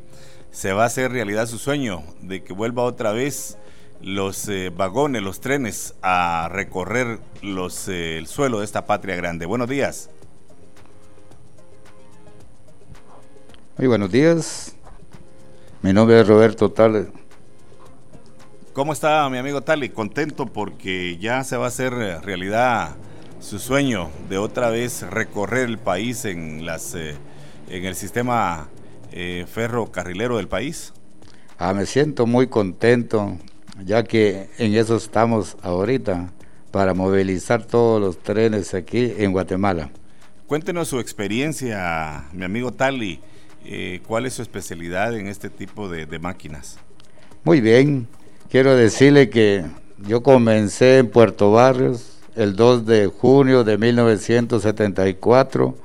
se 0.50 0.72
va 0.72 0.82
a 0.82 0.86
hacer 0.86 1.12
realidad 1.12 1.46
su 1.46 1.58
sueño 1.58 2.02
de 2.20 2.42
que 2.42 2.52
vuelva 2.52 2.82
otra 2.82 3.12
vez 3.12 3.58
los 4.02 4.50
vagones, 4.74 5.22
los 5.22 5.40
trenes 5.40 5.94
a 6.02 6.48
recorrer 6.50 7.20
los, 7.40 7.86
el 7.86 8.26
suelo 8.26 8.58
de 8.58 8.64
esta 8.64 8.84
patria 8.84 9.14
grande? 9.14 9.46
Buenos 9.46 9.68
días. 9.68 10.10
Muy 13.78 13.88
buenos 13.88 14.10
días. 14.10 14.74
Mi 15.82 15.92
nombre 15.92 16.18
es 16.18 16.26
Roberto 16.26 16.72
Tale. 16.72 17.08
¿Cómo 18.72 18.94
está 18.94 19.28
mi 19.28 19.36
amigo 19.36 19.60
Tali? 19.60 19.90
Contento 19.90 20.46
porque 20.46 21.18
ya 21.18 21.44
se 21.44 21.58
va 21.58 21.66
a 21.66 21.68
hacer 21.68 21.92
realidad 21.92 22.96
su 23.38 23.58
sueño 23.58 24.08
de 24.30 24.38
otra 24.38 24.70
vez 24.70 25.02
recorrer 25.02 25.68
el 25.68 25.76
país 25.76 26.24
en, 26.24 26.64
las, 26.64 26.94
eh, 26.94 27.16
en 27.68 27.84
el 27.84 27.94
sistema 27.94 28.68
eh, 29.12 29.44
ferrocarrilero 29.46 30.38
del 30.38 30.48
país. 30.48 30.94
Ah, 31.58 31.74
me 31.74 31.84
siento 31.84 32.24
muy 32.24 32.46
contento 32.46 33.36
ya 33.84 34.04
que 34.04 34.48
en 34.56 34.74
eso 34.74 34.96
estamos 34.96 35.58
ahorita 35.60 36.32
para 36.70 36.94
movilizar 36.94 37.66
todos 37.66 38.00
los 38.00 38.22
trenes 38.22 38.72
aquí 38.72 39.12
en 39.18 39.32
Guatemala. 39.32 39.90
Cuéntenos 40.46 40.88
su 40.88 40.98
experiencia, 40.98 42.24
mi 42.32 42.46
amigo 42.46 42.72
Tali 42.72 43.20
eh, 43.68 44.00
¿Cuál 44.06 44.26
es 44.26 44.34
su 44.34 44.42
especialidad 44.42 45.16
en 45.16 45.26
este 45.26 45.50
tipo 45.50 45.88
de, 45.88 46.06
máquinas? 46.20 46.78
Muy 47.42 47.60
bien, 47.60 48.06
quiero 48.48 48.76
decirle 48.76 49.28
que 49.28 49.64
yo 49.98 50.22
comencé 50.22 50.98
en 50.98 51.10
Puerto 51.10 51.50
Barrios 51.50 52.20
el 52.36 52.54
2 52.54 52.86
de 52.86 53.06
junio 53.06 53.64
de 53.64 53.76
1974 53.76 55.76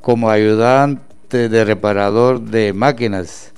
como 0.00 0.30
ayudante 0.30 1.50
de 1.50 1.64
reparador 1.64 2.40
de 2.40 2.72
máquinas 2.72 3.52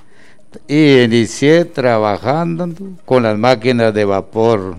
y 0.67 1.03
inicié 1.03 1.65
trabajando 1.65 2.69
con 3.05 3.23
las 3.23 3.39
máquinas 3.39 3.95
de 3.95 4.05
vapor. 4.05 4.79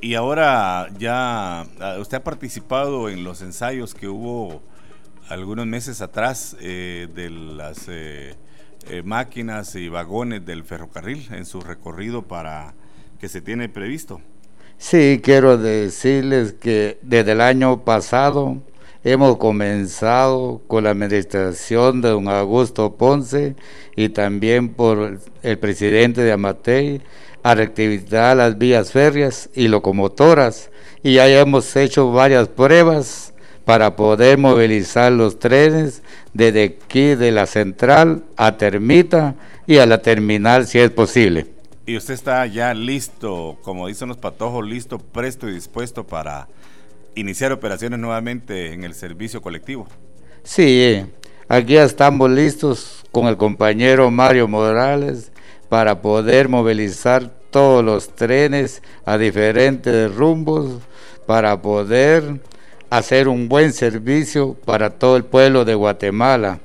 Y 0.00 0.14
ahora 0.14 0.88
ya 0.96 1.62
ah, 1.80 1.96
usted 1.98 2.18
ha 2.18 2.24
participado 2.24 3.08
en 3.08 3.24
los 3.24 3.42
ensayos 3.42 3.94
que 3.94 4.08
hubo 4.08 4.62
algunos 5.30 5.64
meses 5.64 6.02
atrás 6.02 6.56
eh, 6.60 7.08
de 7.14 7.30
las 7.30 7.86
eh, 7.88 8.34
eh, 8.90 9.02
máquinas 9.04 9.76
y 9.76 9.88
vagones 9.88 10.44
del 10.44 10.64
ferrocarril 10.64 11.28
en 11.30 11.46
su 11.46 11.60
recorrido 11.60 12.22
para 12.22 12.74
que 13.20 13.28
se 13.28 13.40
tiene 13.40 13.68
previsto. 13.68 14.20
Sí, 14.76 15.20
quiero 15.22 15.56
decirles 15.56 16.54
que 16.54 16.98
desde 17.02 17.32
el 17.32 17.42
año 17.42 17.84
pasado 17.84 18.56
hemos 19.04 19.36
comenzado 19.36 20.62
con 20.66 20.84
la 20.84 20.90
administración 20.90 22.02
de 22.02 22.08
don 22.08 22.28
Augusto 22.28 22.96
Ponce 22.96 23.54
y 23.94 24.08
también 24.08 24.70
por 24.70 25.20
el 25.42 25.58
presidente 25.58 26.22
de 26.22 26.32
Amatei 26.32 27.02
a 27.42 27.54
reactivar 27.54 28.36
las 28.36 28.58
vías 28.58 28.90
férreas 28.90 29.48
y 29.54 29.68
locomotoras 29.68 30.70
y 31.02 31.14
ya 31.14 31.28
hemos 31.28 31.76
hecho 31.76 32.10
varias 32.10 32.48
pruebas 32.48 33.29
para 33.70 33.94
poder 33.94 34.36
movilizar 34.36 35.12
los 35.12 35.38
trenes 35.38 36.02
desde 36.34 36.64
aquí 36.64 37.14
de 37.14 37.30
la 37.30 37.46
central 37.46 38.24
a 38.36 38.56
Termita 38.56 39.36
y 39.64 39.78
a 39.78 39.86
la 39.86 40.02
terminal 40.02 40.66
si 40.66 40.80
es 40.80 40.90
posible. 40.90 41.46
Y 41.86 41.96
usted 41.96 42.14
está 42.14 42.44
ya 42.46 42.74
listo, 42.74 43.58
como 43.62 43.86
dicen 43.86 44.08
los 44.08 44.16
patojos, 44.16 44.66
listo, 44.66 44.98
presto 44.98 45.48
y 45.48 45.52
dispuesto 45.52 46.04
para 46.04 46.48
iniciar 47.14 47.52
operaciones 47.52 48.00
nuevamente 48.00 48.72
en 48.72 48.82
el 48.82 48.92
servicio 48.92 49.40
colectivo. 49.40 49.86
Sí, 50.42 51.06
aquí 51.46 51.76
estamos 51.76 52.28
listos 52.28 53.04
con 53.12 53.28
el 53.28 53.36
compañero 53.36 54.10
Mario 54.10 54.48
Morales 54.48 55.30
para 55.68 56.02
poder 56.02 56.48
movilizar 56.48 57.30
todos 57.52 57.84
los 57.84 58.16
trenes 58.16 58.82
a 59.04 59.16
diferentes 59.16 60.12
rumbos 60.12 60.80
para 61.24 61.62
poder 61.62 62.40
hacer 62.90 63.28
un 63.28 63.48
buen 63.48 63.72
servicio 63.72 64.54
para 64.54 64.90
todo 64.90 65.16
el 65.16 65.24
pueblo 65.24 65.64
de 65.64 65.74
Guatemala. 65.74 66.58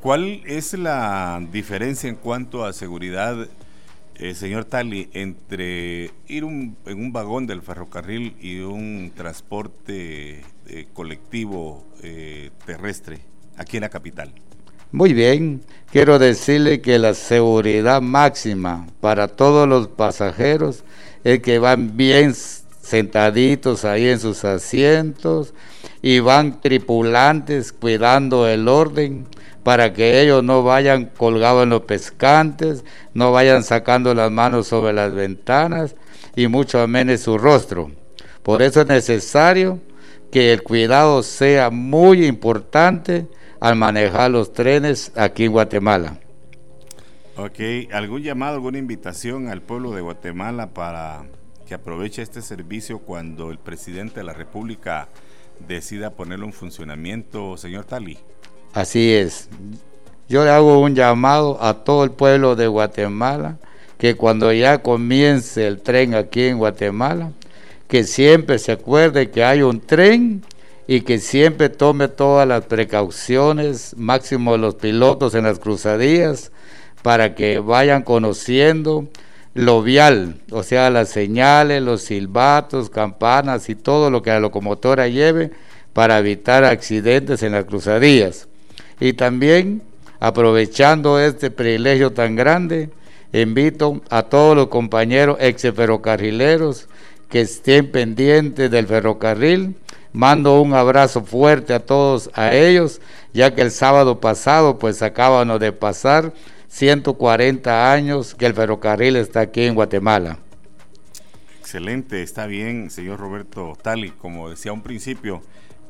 ¿Cuál 0.00 0.42
es 0.46 0.72
la 0.74 1.40
diferencia 1.50 2.08
en 2.08 2.16
cuanto 2.16 2.64
a 2.64 2.72
seguridad, 2.72 3.48
eh, 4.16 4.34
señor 4.34 4.64
Tali, 4.64 5.08
entre 5.14 6.10
ir 6.26 6.44
en 6.44 6.76
un 6.98 7.12
vagón 7.12 7.46
del 7.46 7.62
ferrocarril 7.62 8.36
y 8.40 8.58
un 8.60 9.12
transporte 9.16 10.42
eh, 10.68 10.86
colectivo 10.92 11.84
eh, 12.02 12.50
terrestre 12.64 13.20
aquí 13.56 13.78
en 13.78 13.82
la 13.82 13.88
capital? 13.88 14.32
Muy 14.92 15.12
bien, 15.12 15.62
quiero 15.90 16.18
decirle 16.18 16.80
que 16.80 16.98
la 16.98 17.14
seguridad 17.14 18.00
máxima 18.00 18.86
para 19.00 19.28
todos 19.28 19.68
los 19.68 19.88
pasajeros 19.88 20.84
es 21.24 21.40
que 21.40 21.58
van 21.58 21.96
bien 21.96 22.34
sentaditos 22.86 23.84
ahí 23.84 24.08
en 24.08 24.20
sus 24.20 24.44
asientos 24.44 25.54
y 26.02 26.20
van 26.20 26.60
tripulantes 26.60 27.72
cuidando 27.72 28.46
el 28.46 28.68
orden 28.68 29.26
para 29.64 29.92
que 29.92 30.20
ellos 30.20 30.44
no 30.44 30.62
vayan 30.62 31.06
colgados 31.06 31.64
en 31.64 31.70
los 31.70 31.82
pescantes, 31.82 32.84
no 33.12 33.32
vayan 33.32 33.64
sacando 33.64 34.14
las 34.14 34.30
manos 34.30 34.68
sobre 34.68 34.92
las 34.92 35.12
ventanas 35.12 35.96
y 36.36 36.46
mucho 36.46 36.86
menos 36.86 37.22
su 37.22 37.38
rostro. 37.38 37.90
Por 38.44 38.62
eso 38.62 38.82
es 38.82 38.86
necesario 38.86 39.80
que 40.30 40.52
el 40.52 40.62
cuidado 40.62 41.24
sea 41.24 41.70
muy 41.70 42.24
importante 42.24 43.26
al 43.58 43.74
manejar 43.74 44.30
los 44.30 44.52
trenes 44.52 45.10
aquí 45.16 45.46
en 45.46 45.52
Guatemala. 45.52 46.20
Ok, 47.36 47.90
¿algún 47.92 48.22
llamado, 48.22 48.54
alguna 48.54 48.78
invitación 48.78 49.48
al 49.48 49.60
pueblo 49.60 49.90
de 49.90 50.02
Guatemala 50.02 50.68
para 50.68 51.24
que 51.66 51.74
aproveche 51.74 52.22
este 52.22 52.42
servicio 52.42 53.00
cuando 53.00 53.50
el 53.50 53.58
presidente 53.58 54.20
de 54.20 54.24
la 54.24 54.32
República 54.32 55.08
decida 55.66 56.10
ponerlo 56.10 56.46
en 56.46 56.52
funcionamiento, 56.52 57.56
señor 57.56 57.84
Tali. 57.84 58.18
Así 58.72 59.12
es. 59.12 59.48
Yo 60.28 60.44
le 60.44 60.50
hago 60.50 60.80
un 60.80 60.94
llamado 60.94 61.62
a 61.62 61.84
todo 61.84 62.04
el 62.04 62.10
pueblo 62.10 62.56
de 62.56 62.66
Guatemala 62.68 63.58
que 63.98 64.14
cuando 64.14 64.52
ya 64.52 64.82
comience 64.82 65.66
el 65.66 65.80
tren 65.80 66.14
aquí 66.14 66.44
en 66.44 66.58
Guatemala, 66.58 67.32
que 67.88 68.04
siempre 68.04 68.58
se 68.58 68.72
acuerde 68.72 69.30
que 69.30 69.44
hay 69.44 69.62
un 69.62 69.80
tren 69.80 70.42
y 70.86 71.00
que 71.00 71.18
siempre 71.18 71.68
tome 71.68 72.08
todas 72.08 72.46
las 72.46 72.64
precauciones, 72.66 73.96
máximo 73.96 74.56
los 74.56 74.74
pilotos 74.74 75.34
en 75.34 75.44
las 75.44 75.58
cruzadías, 75.58 76.52
para 77.02 77.34
que 77.34 77.58
vayan 77.58 78.02
conociendo 78.02 79.08
lo 79.56 79.84
o 80.50 80.62
sea, 80.62 80.90
las 80.90 81.08
señales, 81.08 81.82
los 81.82 82.02
silbatos, 82.02 82.90
campanas 82.90 83.68
y 83.68 83.74
todo 83.74 84.10
lo 84.10 84.22
que 84.22 84.30
la 84.30 84.40
locomotora 84.40 85.08
lleve 85.08 85.50
para 85.92 86.18
evitar 86.18 86.64
accidentes 86.64 87.42
en 87.42 87.52
las 87.52 87.64
cruzadías. 87.64 88.48
Y 89.00 89.14
también, 89.14 89.82
aprovechando 90.20 91.18
este 91.18 91.50
privilegio 91.50 92.12
tan 92.12 92.36
grande, 92.36 92.90
invito 93.32 94.02
a 94.10 94.22
todos 94.22 94.54
los 94.54 94.68
compañeros 94.68 95.38
ex 95.40 95.62
ferrocarrileros 95.74 96.88
que 97.28 97.40
estén 97.40 97.90
pendientes 97.90 98.70
del 98.70 98.86
ferrocarril, 98.86 99.74
Mando 100.16 100.62
un 100.62 100.72
abrazo 100.72 101.24
fuerte 101.24 101.74
a 101.74 101.80
todos 101.80 102.30
a 102.32 102.54
ellos, 102.54 103.02
ya 103.34 103.54
que 103.54 103.60
el 103.60 103.70
sábado 103.70 104.18
pasado 104.18 104.78
pues 104.78 105.02
acaban 105.02 105.58
de 105.58 105.72
pasar 105.72 106.32
140 106.68 107.92
años 107.92 108.34
que 108.34 108.46
el 108.46 108.54
ferrocarril 108.54 109.16
está 109.16 109.40
aquí 109.40 109.62
en 109.62 109.74
Guatemala. 109.74 110.38
Excelente, 111.60 112.22
está 112.22 112.46
bien, 112.46 112.90
señor 112.90 113.18
Roberto 113.18 113.76
Tali. 113.80 114.10
Como 114.10 114.48
decía 114.48 114.72
un 114.72 114.82
principio, 114.82 115.42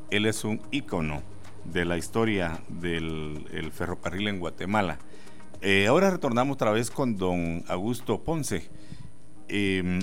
él 0.09 0.25
es 0.25 0.43
un 0.43 0.61
ícono 0.71 1.21
de 1.65 1.85
la 1.85 1.97
historia 1.97 2.61
del 2.69 3.71
ferrocarril 3.73 4.27
en 4.27 4.39
Guatemala. 4.39 4.97
Eh, 5.61 5.87
ahora 5.87 6.11
retornamos 6.11 6.55
otra 6.55 6.71
vez 6.71 6.91
con 6.91 7.17
don 7.17 7.63
Augusto 7.67 8.23
Ponce. 8.23 8.69
Em, 9.47 9.99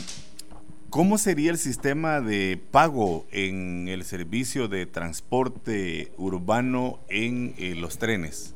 ¿Cómo 0.91 1.19
sería 1.19 1.51
el 1.51 1.59
sistema 1.59 2.21
de 2.21 2.61
pago 2.71 3.27
en 3.33 3.89
el 3.89 4.05
servicio 4.05 4.69
de 4.69 4.87
transporte 4.87 6.13
urbano 6.17 7.01
en 7.09 7.55
eh, 7.59 7.75
los 7.75 7.99
trenes? 7.99 8.55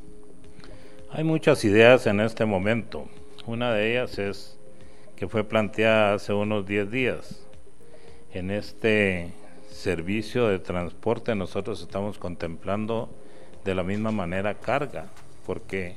Hay 1.11 1.25
muchas 1.25 1.65
ideas 1.65 2.07
en 2.07 2.21
este 2.21 2.45
momento. 2.45 3.09
Una 3.47 3.73
de 3.73 3.93
ellas 3.93 4.19
es 4.19 4.59
que 5.17 5.27
fue 5.27 5.43
planteada 5.43 6.12
hace 6.12 6.35
unos 6.35 6.67
10 6.67 6.91
días. 6.91 7.47
En 8.35 8.50
este 8.50 9.33
servicio 9.71 10.49
de 10.49 10.59
transporte 10.59 11.35
nosotros 11.35 11.81
estamos 11.81 12.19
contemplando 12.19 13.09
de 13.65 13.75
la 13.75 13.85
misma 13.85 14.11
manera 14.11 14.57
carga, 14.57 15.07
porque 15.47 15.97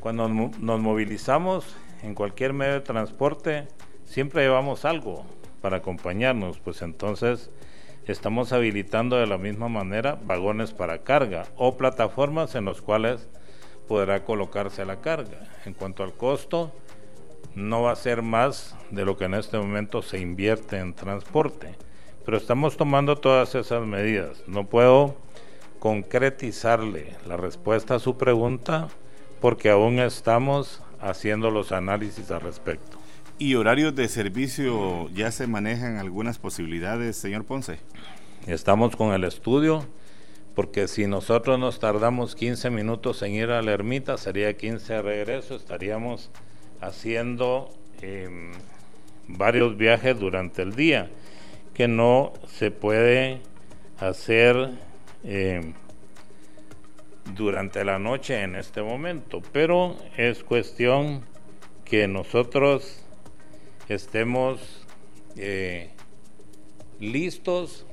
cuando 0.00 0.28
nos 0.28 0.80
movilizamos 0.80 1.76
en 2.02 2.16
cualquier 2.16 2.52
medio 2.52 2.74
de 2.74 2.80
transporte, 2.80 3.68
siempre 4.06 4.42
llevamos 4.42 4.84
algo 4.84 5.24
para 5.62 5.76
acompañarnos, 5.76 6.58
pues 6.58 6.82
entonces 6.82 7.48
estamos 8.08 8.52
habilitando 8.52 9.18
de 9.18 9.28
la 9.28 9.38
misma 9.38 9.68
manera 9.68 10.18
vagones 10.20 10.72
para 10.72 11.04
carga 11.04 11.46
o 11.56 11.76
plataformas 11.76 12.56
en 12.56 12.64
los 12.64 12.82
cuales 12.82 13.28
podrá 13.88 14.24
colocarse 14.24 14.84
la 14.84 15.00
carga. 15.00 15.48
En 15.64 15.74
cuanto 15.74 16.02
al 16.02 16.12
costo, 16.12 16.72
no 17.54 17.82
va 17.82 17.92
a 17.92 17.96
ser 17.96 18.22
más 18.22 18.76
de 18.90 19.04
lo 19.04 19.16
que 19.16 19.24
en 19.24 19.34
este 19.34 19.58
momento 19.58 20.02
se 20.02 20.18
invierte 20.18 20.78
en 20.78 20.94
transporte, 20.94 21.74
pero 22.24 22.36
estamos 22.36 22.76
tomando 22.76 23.16
todas 23.16 23.54
esas 23.54 23.86
medidas. 23.86 24.42
No 24.46 24.66
puedo 24.66 25.16
concretizarle 25.78 27.14
la 27.26 27.36
respuesta 27.36 27.94
a 27.94 27.98
su 27.98 28.16
pregunta 28.16 28.88
porque 29.40 29.70
aún 29.70 29.98
estamos 30.00 30.82
haciendo 31.00 31.50
los 31.50 31.72
análisis 31.72 32.30
al 32.30 32.40
respecto. 32.40 32.98
¿Y 33.38 33.54
horarios 33.54 33.94
de 33.94 34.08
servicio 34.08 35.08
ya 35.10 35.30
se 35.30 35.46
manejan 35.46 35.98
algunas 35.98 36.38
posibilidades, 36.38 37.16
señor 37.16 37.44
Ponce? 37.44 37.78
Estamos 38.46 38.96
con 38.96 39.12
el 39.12 39.24
estudio, 39.24 39.84
porque 40.56 40.88
si 40.88 41.06
nosotros 41.06 41.58
nos 41.58 41.78
tardamos 41.78 42.34
15 42.34 42.70
minutos 42.70 43.20
en 43.20 43.32
ir 43.32 43.50
a 43.50 43.60
la 43.60 43.72
ermita, 43.72 44.16
sería 44.16 44.56
15 44.56 44.94
de 44.94 45.02
regreso, 45.02 45.54
estaríamos 45.54 46.30
haciendo 46.80 47.68
em, 48.00 48.52
varios 49.28 49.76
viajes 49.76 50.18
durante 50.18 50.62
el 50.62 50.74
día, 50.74 51.10
que 51.74 51.88
no 51.88 52.32
se 52.48 52.70
puede 52.70 53.40
hacer 54.00 54.70
em, 55.24 55.74
durante 57.34 57.84
la 57.84 57.98
noche 57.98 58.40
en 58.40 58.56
este 58.56 58.80
momento, 58.80 59.42
pero 59.52 59.94
es 60.16 60.42
cuestión 60.42 61.20
que 61.84 62.08
nosotros 62.08 63.04
estemos 63.90 64.86
eh, 65.36 65.90
listos, 66.98 67.84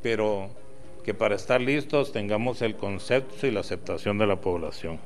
pero 0.00 0.62
que 1.04 1.14
para 1.14 1.36
estar 1.36 1.60
listos 1.60 2.12
tengamos 2.12 2.62
el 2.62 2.76
concepto 2.76 3.46
y 3.46 3.50
la 3.50 3.60
aceptación 3.60 4.18
de 4.18 4.26
la 4.26 4.40
población. 4.40 4.98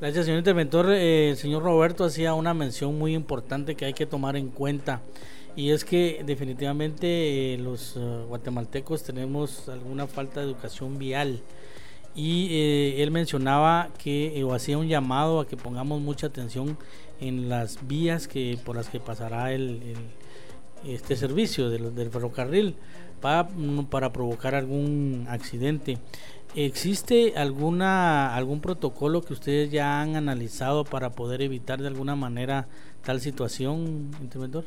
Gracias, 0.00 0.26
señor 0.26 0.38
interventor. 0.38 0.92
Eh, 0.92 1.30
el 1.30 1.36
señor 1.36 1.62
Roberto 1.62 2.04
hacía 2.04 2.34
una 2.34 2.52
mención 2.52 2.98
muy 2.98 3.14
importante 3.14 3.74
que 3.74 3.86
hay 3.86 3.94
que 3.94 4.04
tomar 4.04 4.36
en 4.36 4.48
cuenta 4.48 5.00
y 5.54 5.70
es 5.70 5.84
que 5.84 6.22
definitivamente 6.26 7.54
eh, 7.54 7.58
los 7.58 7.98
guatemaltecos 8.28 9.02
tenemos 9.02 9.70
alguna 9.70 10.06
falta 10.06 10.40
de 10.40 10.46
educación 10.46 10.98
vial 10.98 11.40
y 12.16 12.48
eh, 12.50 13.02
él 13.02 13.10
mencionaba 13.10 13.90
que 14.02 14.38
eh, 14.38 14.42
o 14.42 14.54
hacía 14.54 14.78
un 14.78 14.88
llamado 14.88 15.38
a 15.38 15.46
que 15.46 15.58
pongamos 15.58 16.00
mucha 16.00 16.28
atención 16.28 16.78
en 17.20 17.50
las 17.50 17.86
vías 17.86 18.26
que 18.26 18.58
por 18.64 18.74
las 18.74 18.88
que 18.88 18.98
pasará 18.98 19.52
el, 19.52 19.94
este 20.84 21.16
servicio 21.16 21.70
del, 21.70 22.10
ferrocarril 22.10 22.74
para, 23.20 23.44
mm, 23.44 23.86
para 23.86 24.12
provocar 24.12 24.54
algún 24.54 25.26
accidente. 25.28 25.98
¿Existe 26.54 27.34
alguna 27.36 28.34
algún 28.34 28.60
protocolo 28.60 29.22
que 29.22 29.34
ustedes 29.34 29.70
ya 29.70 30.00
han 30.00 30.16
analizado 30.16 30.84
para 30.84 31.10
poder 31.10 31.42
evitar 31.42 31.80
de 31.80 31.88
alguna 31.88 32.16
manera 32.16 32.66
tal 33.04 33.20
situación, 33.20 34.10
interventor? 34.20 34.64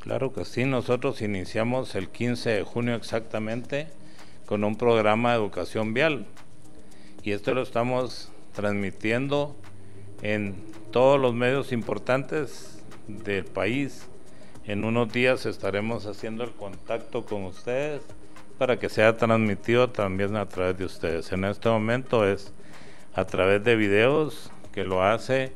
Claro 0.00 0.32
que 0.32 0.44
sí, 0.44 0.64
nosotros 0.64 1.22
iniciamos 1.22 1.94
el 1.94 2.08
15 2.08 2.50
de 2.50 2.62
junio 2.62 2.94
exactamente 2.94 3.88
con 4.44 4.62
un 4.62 4.76
programa 4.76 5.32
de 5.32 5.38
educación 5.38 5.94
vial 5.94 6.26
y 7.22 7.32
esto 7.32 7.54
lo 7.54 7.62
estamos 7.62 8.30
transmitiendo 8.52 9.56
en 10.22 10.54
todos 10.92 11.20
los 11.20 11.34
medios 11.34 11.72
importantes 11.72 12.78
del 13.08 13.44
país. 13.44 14.06
En 14.66 14.84
unos 14.84 15.12
días 15.12 15.46
estaremos 15.46 16.06
haciendo 16.06 16.42
el 16.42 16.50
contacto 16.50 17.24
con 17.24 17.44
ustedes 17.44 18.02
para 18.58 18.80
que 18.80 18.88
sea 18.88 19.16
transmitido 19.16 19.90
también 19.90 20.34
a 20.34 20.46
través 20.46 20.76
de 20.76 20.84
ustedes. 20.84 21.30
En 21.30 21.44
este 21.44 21.68
momento 21.68 22.26
es 22.26 22.52
a 23.14 23.24
través 23.26 23.62
de 23.62 23.76
videos 23.76 24.50
que 24.72 24.82
lo 24.82 25.04
hace 25.04 25.52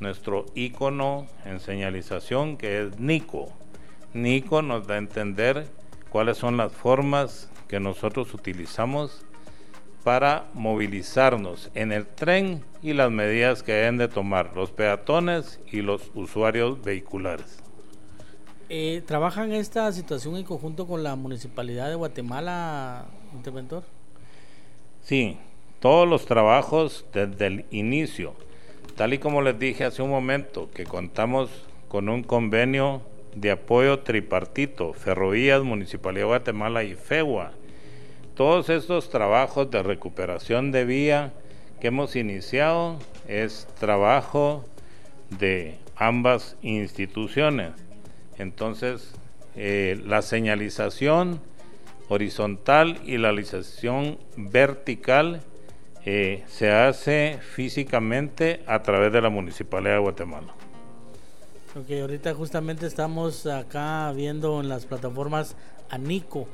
nuestro 0.00 0.44
icono 0.56 1.28
en 1.44 1.60
señalización 1.60 2.56
que 2.56 2.82
es 2.82 2.98
Nico. 2.98 3.52
Nico 4.12 4.60
nos 4.60 4.88
da 4.88 4.96
a 4.96 4.98
entender 4.98 5.68
cuáles 6.08 6.36
son 6.36 6.56
las 6.56 6.72
formas 6.72 7.48
que 7.68 7.78
nosotros 7.78 8.34
utilizamos 8.34 9.24
para 10.02 10.46
movilizarnos 10.52 11.70
en 11.74 11.92
el 11.92 12.06
tren 12.06 12.64
y 12.82 12.94
las 12.94 13.12
medidas 13.12 13.62
que 13.62 13.74
deben 13.74 13.98
de 13.98 14.08
tomar 14.08 14.56
los 14.56 14.72
peatones 14.72 15.60
y 15.70 15.82
los 15.82 16.10
usuarios 16.16 16.82
vehiculares. 16.82 17.67
Eh, 18.70 19.02
¿Trabajan 19.06 19.52
esta 19.52 19.90
situación 19.92 20.36
en 20.36 20.44
conjunto 20.44 20.86
con 20.86 21.02
la 21.02 21.16
Municipalidad 21.16 21.88
de 21.88 21.94
Guatemala, 21.94 23.06
interventor? 23.32 23.82
Sí, 25.02 25.38
todos 25.80 26.06
los 26.06 26.26
trabajos 26.26 27.06
desde 27.14 27.46
el 27.46 27.64
inicio, 27.70 28.34
tal 28.94 29.14
y 29.14 29.18
como 29.18 29.40
les 29.40 29.58
dije 29.58 29.84
hace 29.84 30.02
un 30.02 30.10
momento, 30.10 30.68
que 30.74 30.84
contamos 30.84 31.48
con 31.88 32.10
un 32.10 32.22
convenio 32.22 33.00
de 33.34 33.52
apoyo 33.52 34.00
tripartito, 34.00 34.92
Ferrovías, 34.92 35.62
Municipalidad 35.62 36.24
de 36.24 36.28
Guatemala 36.28 36.84
y 36.84 36.94
FEGUA, 36.94 37.52
todos 38.34 38.68
estos 38.68 39.08
trabajos 39.08 39.70
de 39.70 39.82
recuperación 39.82 40.72
de 40.72 40.84
vía 40.84 41.32
que 41.80 41.86
hemos 41.86 42.16
iniciado 42.16 42.98
es 43.28 43.66
trabajo 43.80 44.62
de 45.30 45.78
ambas 45.96 46.56
instituciones. 46.60 47.87
Entonces, 48.38 49.12
eh, 49.56 50.00
la 50.06 50.22
señalización 50.22 51.40
horizontal 52.08 53.00
y 53.04 53.18
la 53.18 53.28
señalización 53.30 54.18
vertical 54.36 55.42
eh, 56.04 56.44
se 56.46 56.70
hace 56.70 57.38
físicamente 57.42 58.62
a 58.66 58.82
través 58.82 59.12
de 59.12 59.20
la 59.20 59.28
Municipalidad 59.28 59.94
de 59.94 59.98
Guatemala. 59.98 60.54
Ok, 61.76 61.90
ahorita 62.00 62.34
justamente 62.34 62.86
estamos 62.86 63.46
acá 63.46 64.10
viendo 64.12 64.60
en 64.60 64.68
las 64.68 64.86
plataformas 64.86 65.54
ANICO 65.90 66.48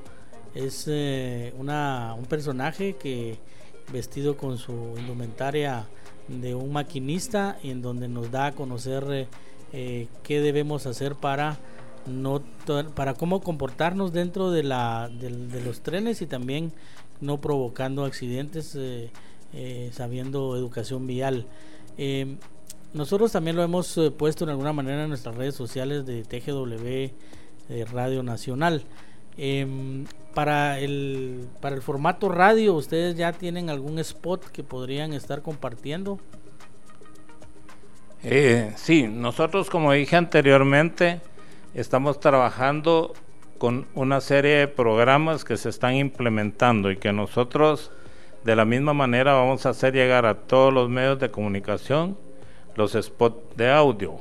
es 0.55 0.87
eh, 0.89 1.53
una, 1.59 2.15
un 2.17 2.27
personaje 2.27 2.95
que 2.95 3.37
vestido 3.93 4.37
con 4.37 4.57
su 4.57 4.95
indumentaria 4.97 5.87
de 6.29 6.55
un 6.55 6.73
maquinista 6.73 7.59
en 7.63 7.83
donde 7.83 8.09
nos 8.09 8.31
da 8.31 8.47
a 8.47 8.53
conocer 8.53 9.29
eh, 9.75 10.03
eh, 10.03 10.09
qué 10.23 10.41
debemos 10.41 10.87
hacer 10.87 11.15
para 11.15 11.59
no 12.07 12.43
para 12.95 13.15
cómo 13.15 13.41
comportarnos 13.41 14.13
dentro 14.13 14.51
de 14.51 14.63
la 14.63 15.09
de, 15.09 15.31
los 15.65 15.81
trenes 15.81 16.21
y 16.21 16.27
también 16.27 16.73
no 17.21 17.41
provocando 17.41 18.05
accidentes 18.05 18.79
sabiendo 19.93 20.55
educación 20.57 21.07
vial 21.07 21.47
em, 21.97 22.37
nosotros 22.93 23.33
también 23.33 23.57
lo 23.57 23.63
hemos 23.63 23.99
puesto 24.19 24.45
en 24.45 24.51
alguna 24.51 24.75
manera 24.75 25.05
en 25.05 25.09
nuestras 25.09 25.35
redes 25.35 25.55
sociales 25.55 26.05
de 26.05 26.25
TGW 26.25 27.15
Radio 27.91 28.23
Nacional 28.23 28.85
Em, 29.37 30.05
para, 30.33 30.79
el, 30.79 31.49
para 31.61 31.75
el 31.75 31.83
formato 31.83 32.29
radio, 32.29 32.75
¿ustedes 32.75 33.17
ya 33.17 33.33
tienen 33.33 33.69
algún 33.69 33.99
spot 33.99 34.45
que 34.47 34.63
podrían 34.63 35.13
estar 35.13 35.43
compartiendo? 35.43 36.19
Eh, 38.27 38.73
sí, 38.77 39.07
nosotros 39.07 39.69
como 39.69 39.93
dije 39.93 40.17
anteriormente, 40.17 41.21
estamos 41.75 42.21
trabajando 42.21 43.13
con 43.59 43.87
una 43.95 44.23
serie 44.23 44.57
de 44.57 44.69
programas 44.69 45.45
que 45.45 45.59
se 45.59 45.69
están 45.69 45.95
implementando 45.95 46.91
y 46.91 46.97
que 46.97 47.13
nosotros 47.13 47.91
de 48.43 48.57
la 48.57 48.65
misma 48.65 48.95
manera 48.95 49.35
vamos 49.35 49.67
a 49.67 49.71
hacer 49.71 49.93
llegar 49.93 50.25
a 50.25 50.35
todos 50.35 50.73
los 50.73 50.89
medios 50.89 51.19
de 51.21 51.31
comunicación 51.31 52.17
los 52.77 52.93
spots 52.93 53.57
de 53.57 53.71
audio 53.71 54.17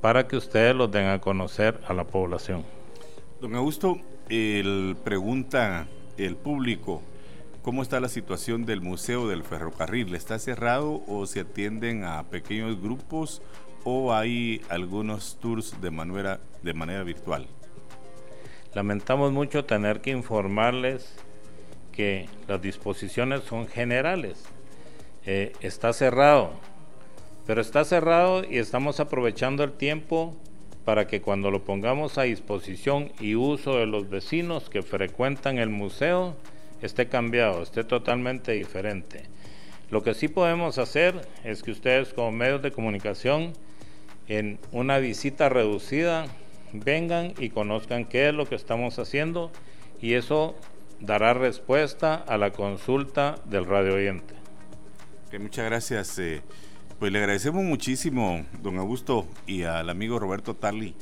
para 0.00 0.26
que 0.26 0.36
ustedes 0.36 0.74
los 0.74 0.90
den 0.90 1.06
a 1.06 1.20
conocer 1.20 1.80
a 1.86 1.94
la 1.94 2.04
población. 2.04 2.64
Don 3.40 3.54
Augusto, 3.54 3.98
el 4.28 4.96
pregunta 5.04 5.86
el 6.18 6.36
público, 6.36 7.02
¿cómo 7.64 7.80
está 7.82 7.98
la 7.98 8.10
situación 8.10 8.66
del 8.66 8.82
Museo 8.82 9.26
del 9.26 9.42
Ferrocarril? 9.42 10.14
¿Está 10.14 10.38
cerrado 10.38 11.02
o 11.08 11.26
se 11.26 11.40
atienden 11.40 12.04
a 12.04 12.22
pequeños 12.24 12.80
grupos 12.80 13.40
o 13.84 14.12
hay 14.12 14.60
algunos 14.68 15.38
tours 15.40 15.80
de 15.80 15.90
manera, 15.90 16.40
de 16.62 16.74
manera 16.74 17.02
virtual? 17.02 17.46
Lamentamos 18.74 19.32
mucho 19.32 19.64
tener 19.64 20.02
que 20.02 20.10
informarles 20.10 21.16
que 21.90 22.28
las 22.46 22.60
disposiciones 22.60 23.44
son 23.44 23.66
generales. 23.66 24.44
Eh, 25.24 25.54
está 25.60 25.94
cerrado, 25.94 26.50
pero 27.46 27.62
está 27.62 27.84
cerrado 27.84 28.44
y 28.44 28.58
estamos 28.58 29.00
aprovechando 29.00 29.64
el 29.64 29.72
tiempo 29.72 30.36
para 30.84 31.06
que 31.06 31.22
cuando 31.22 31.50
lo 31.50 31.64
pongamos 31.64 32.18
a 32.18 32.24
disposición 32.24 33.10
y 33.20 33.36
uso 33.36 33.78
de 33.78 33.86
los 33.86 34.10
vecinos 34.10 34.68
que 34.68 34.82
frecuentan 34.82 35.56
el 35.56 35.70
museo 35.70 36.36
esté 36.84 37.08
cambiado, 37.08 37.62
esté 37.62 37.84
totalmente 37.84 38.52
diferente. 38.52 39.24
Lo 39.90 40.02
que 40.02 40.14
sí 40.14 40.28
podemos 40.28 40.78
hacer 40.78 41.26
es 41.44 41.62
que 41.62 41.70
ustedes 41.70 42.12
como 42.12 42.32
medios 42.32 42.62
de 42.62 42.72
comunicación 42.72 43.52
en 44.28 44.58
una 44.72 44.98
visita 44.98 45.48
reducida 45.48 46.26
vengan 46.72 47.34
y 47.38 47.50
conozcan 47.50 48.04
qué 48.04 48.28
es 48.28 48.34
lo 48.34 48.46
que 48.46 48.54
estamos 48.54 48.98
haciendo 48.98 49.50
y 50.00 50.14
eso 50.14 50.56
dará 51.00 51.34
respuesta 51.34 52.14
a 52.14 52.38
la 52.38 52.50
consulta 52.52 53.36
del 53.44 53.66
radio 53.66 53.94
oyente. 53.94 54.34
muchas 55.38 55.64
gracias. 55.66 56.18
Eh, 56.18 56.42
pues 56.98 57.12
le 57.12 57.18
agradecemos 57.18 57.64
muchísimo, 57.64 58.44
don 58.62 58.78
Augusto, 58.78 59.26
y 59.46 59.64
al 59.64 59.90
amigo 59.90 60.18
Roberto 60.18 60.54
Tarli 60.54 60.94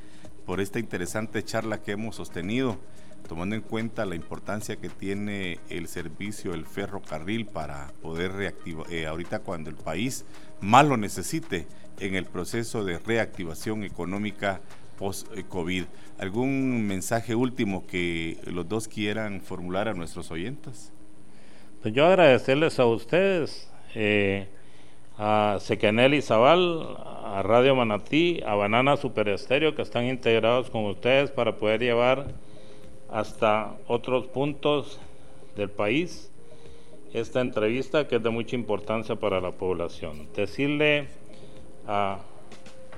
por 0.46 0.60
esta 0.60 0.78
interesante 0.78 1.44
charla 1.44 1.82
que 1.82 1.92
hemos 1.92 2.16
sostenido, 2.16 2.78
tomando 3.28 3.54
en 3.54 3.62
cuenta 3.62 4.04
la 4.04 4.14
importancia 4.14 4.76
que 4.76 4.88
tiene 4.88 5.58
el 5.68 5.88
servicio, 5.88 6.54
el 6.54 6.66
ferrocarril, 6.66 7.46
para 7.46 7.92
poder 8.02 8.32
reactivar, 8.32 8.92
eh, 8.92 9.06
ahorita 9.06 9.40
cuando 9.40 9.70
el 9.70 9.76
país 9.76 10.24
más 10.60 10.86
lo 10.86 10.96
necesite 10.96 11.66
en 12.00 12.14
el 12.14 12.24
proceso 12.24 12.84
de 12.84 12.98
reactivación 12.98 13.84
económica 13.84 14.60
post-COVID. 14.98 15.84
¿Algún 16.18 16.86
mensaje 16.86 17.34
último 17.34 17.86
que 17.86 18.38
los 18.46 18.68
dos 18.68 18.88
quieran 18.88 19.40
formular 19.40 19.88
a 19.88 19.94
nuestros 19.94 20.30
oyentes? 20.30 20.92
Pues 21.82 21.94
yo 21.94 22.06
agradecerles 22.06 22.78
a 22.78 22.86
ustedes, 22.86 23.68
eh, 23.94 24.46
a 25.18 25.58
Sequenel 25.60 26.14
y 26.14 26.22
Zabal, 26.22 26.96
a 27.24 27.42
Radio 27.42 27.74
Manatí, 27.74 28.40
a 28.46 28.54
Banana 28.54 28.96
Super 28.96 29.28
Estéreo, 29.28 29.74
que 29.74 29.82
están 29.82 30.04
integrados 30.04 30.70
con 30.70 30.84
ustedes 30.84 31.30
para 31.30 31.56
poder 31.56 31.80
llevar 31.80 32.28
hasta 33.12 33.76
otros 33.86 34.26
puntos 34.26 35.00
del 35.56 35.70
país 35.70 36.32
esta 37.12 37.40
entrevista 37.40 38.08
que 38.08 38.16
es 38.16 38.22
de 38.22 38.30
mucha 38.30 38.56
importancia 38.56 39.16
para 39.16 39.40
la 39.40 39.52
población. 39.52 40.28
Decirle 40.34 41.08
a 41.86 42.18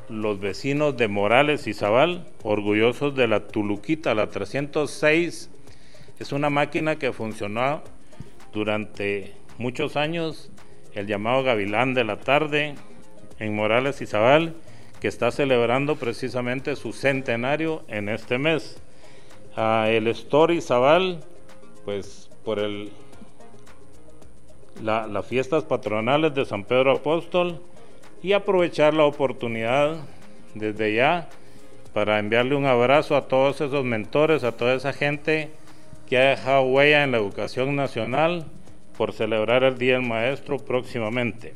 los 0.08 0.38
vecinos 0.38 0.96
de 0.96 1.08
Morales 1.08 1.66
y 1.66 1.74
Zabal, 1.74 2.26
orgullosos 2.42 3.14
de 3.16 3.26
la 3.26 3.48
Tuluquita, 3.48 4.14
la 4.14 4.28
306. 4.28 5.50
Es 6.18 6.32
una 6.32 6.50
máquina 6.50 6.96
que 6.96 7.12
funcionó 7.12 7.82
durante 8.52 9.32
muchos 9.58 9.96
años, 9.96 10.50
el 10.94 11.06
llamado 11.06 11.42
Gavilán 11.42 11.94
de 11.94 12.04
la 12.04 12.20
Tarde, 12.20 12.74
en 13.40 13.56
Morales 13.56 14.00
y 14.00 14.06
Zabal, 14.06 14.54
que 15.00 15.08
está 15.08 15.32
celebrando 15.32 15.96
precisamente 15.96 16.76
su 16.76 16.92
centenario 16.92 17.82
en 17.88 18.08
este 18.08 18.38
mes. 18.38 18.80
El 19.56 20.06
Story 20.08 20.60
Zabal, 20.60 21.20
pues 21.84 22.30
por 22.44 22.58
el, 22.58 22.90
las 24.82 25.26
fiestas 25.26 25.64
patronales 25.64 26.34
de 26.34 26.44
San 26.44 26.64
Pedro 26.64 26.92
Apóstol, 26.92 27.60
y 28.22 28.32
aprovechar 28.32 28.94
la 28.94 29.04
oportunidad 29.04 29.96
desde 30.54 30.94
ya 30.94 31.28
para 31.92 32.18
enviarle 32.18 32.56
un 32.56 32.66
abrazo 32.66 33.16
a 33.16 33.28
todos 33.28 33.60
esos 33.60 33.84
mentores, 33.84 34.44
a 34.44 34.52
toda 34.52 34.74
esa 34.74 34.92
gente 34.92 35.50
que 36.08 36.18
ha 36.18 36.30
dejado 36.30 36.62
huella 36.62 37.04
en 37.04 37.12
la 37.12 37.18
educación 37.18 37.76
nacional 37.76 38.46
por 38.96 39.12
celebrar 39.12 39.62
el 39.62 39.78
Día 39.78 39.94
del 39.94 40.02
Maestro 40.06 40.58
próximamente. 40.58 41.54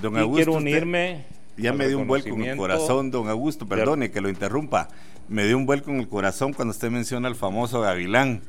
Don 0.00 0.16
Augusto, 0.16 0.36
quiero 0.36 0.52
unirme. 0.54 1.24
Ya 1.56 1.72
me 1.72 1.86
dio 1.86 1.98
un 1.98 2.06
vuelco 2.06 2.30
en 2.30 2.44
el 2.44 2.56
corazón, 2.56 3.10
don 3.10 3.28
Augusto, 3.28 3.66
perdone 3.66 4.10
que 4.10 4.20
lo 4.20 4.28
interrumpa. 4.30 4.88
Me 5.30 5.46
dio 5.46 5.56
un 5.56 5.64
vuelco 5.64 5.92
en 5.92 6.00
el 6.00 6.08
corazón 6.08 6.52
cuando 6.52 6.72
usted 6.72 6.90
menciona 6.90 7.28
el 7.28 7.36
famoso 7.36 7.80
Gavilán. 7.80 8.42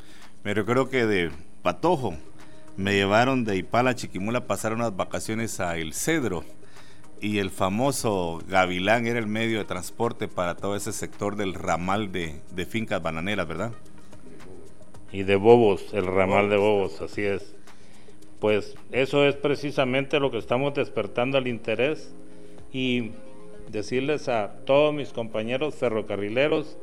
Me 0.44 0.56
recuerdo 0.56 0.90
que 0.90 1.06
de 1.06 1.30
Patojo 1.62 2.16
me 2.76 2.96
llevaron 2.96 3.46
de 3.46 3.56
Ipala 3.56 3.92
a 3.92 3.96
Chiquimula 3.96 4.40
a 4.40 4.48
pasar 4.48 4.74
unas 4.74 4.96
vacaciones 4.96 5.60
a 5.60 5.78
El 5.78 5.94
Cedro 5.94 6.44
y 7.22 7.38
el 7.38 7.52
famoso 7.52 8.42
Gavilán 8.48 9.06
era 9.06 9.20
el 9.20 9.28
medio 9.28 9.60
de 9.60 9.66
transporte 9.66 10.28
para 10.28 10.56
todo 10.56 10.76
ese 10.76 10.92
sector 10.92 11.36
del 11.36 11.54
ramal 11.54 12.12
de, 12.12 12.42
fincas 12.68 13.00
bananeras, 13.00 13.48
¿verdad? 13.48 13.74
Y 15.12 15.22
de 15.22 15.36
bobos, 15.36 15.94
el 15.94 16.08
ramal 16.08 16.50
de 16.50 16.58
bobos, 16.58 17.00
así 17.00 17.22
es. 17.22 17.54
Pues 18.40 18.74
eso 18.92 19.28
es 19.28 19.36
precisamente 19.36 20.20
lo 20.20 20.32
que 20.32 20.40
estamos 20.40 20.74
despertando 20.74 21.38
el 21.38 21.48
interés 21.48 22.12
y 22.74 23.12
decirles 23.72 24.28
a 24.28 24.52
todos 24.66 24.94
mis 24.94 25.10
compañeros 25.10 25.76
ferrocarrileros 25.76 26.78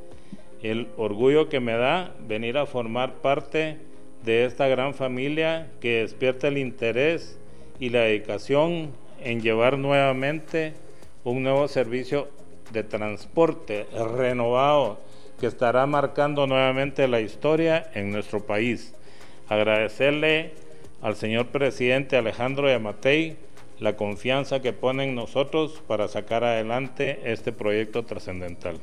el 0.62 0.88
orgullo 0.96 1.48
que 1.48 1.60
me 1.60 1.74
da 1.74 2.14
venir 2.26 2.58
a 2.58 2.66
formar 2.66 3.14
parte 3.14 3.76
de 4.24 4.44
esta 4.44 4.66
gran 4.66 4.94
familia 4.94 5.68
que 5.80 6.00
despierta 6.00 6.48
el 6.48 6.58
interés 6.58 7.38
y 7.78 7.90
la 7.90 8.00
dedicación 8.00 8.90
en 9.22 9.40
llevar 9.40 9.78
nuevamente 9.78 10.72
un 11.24 11.42
nuevo 11.42 11.68
servicio 11.68 12.28
de 12.72 12.82
transporte 12.82 13.86
renovado 14.16 14.98
que 15.40 15.46
estará 15.46 15.86
marcando 15.86 16.46
nuevamente 16.46 17.06
la 17.06 17.20
historia 17.20 17.88
en 17.94 18.10
nuestro 18.10 18.44
país. 18.44 18.94
Agradecerle 19.48 20.52
al 21.00 21.14
señor 21.14 21.46
presidente 21.46 22.16
Alejandro 22.16 22.68
Yamatei 22.68 23.36
la 23.80 23.96
confianza 23.96 24.60
que 24.60 24.72
pone 24.72 25.04
en 25.04 25.14
nosotros 25.14 25.82
para 25.86 26.08
sacar 26.08 26.44
adelante 26.44 27.32
este 27.32 27.52
proyecto 27.52 28.04
trascendental. 28.04 28.80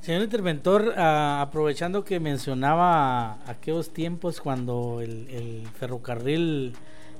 Señor 0.00 0.22
interventor, 0.22 0.94
ah, 0.96 1.40
aprovechando 1.42 2.04
que 2.04 2.20
mencionaba 2.20 3.38
aquellos 3.50 3.92
tiempos 3.92 4.40
cuando 4.40 5.00
el 5.00 5.66
ferrocarril 5.78 6.74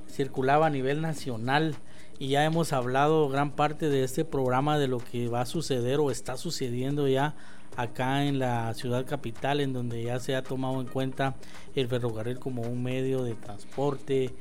circulaba 0.09 0.67
a 0.67 0.71
nivel 0.71 1.01
nacional, 1.01 1.75
y 2.19 2.29
ya 2.29 2.45
hemos 2.45 2.73
hablado 2.73 3.29
gran 3.29 3.51
parte 3.51 3.89
de 3.89 4.05
este 4.05 4.25
programa 4.25 4.79
de 4.79 4.89
lo 4.89 4.99
que 4.99 5.29
va 5.29 5.43
a 5.43 5.47
suceder 5.47 6.01
o 6.01 6.11
está 6.11 6.37
sucediendo 6.37 7.09
ya 7.09 7.35
acá 7.77 8.25
en 8.25 8.39
la 8.39 8.73
ciudad 8.75 9.05
capital 9.05 9.61
en 9.61 9.73
donde 9.73 10.03
ya 10.03 10.19
se 10.19 10.35
ha 10.35 10.43
tomado 10.43 10.81
en 10.81 10.87
cuenta 10.87 11.35
el 11.75 11.89
ferrocarril 11.89 12.39
como 12.39 12.63
un 12.63 12.83
medio 12.83 13.23
de 13.23 13.35
transporte 13.35 14.35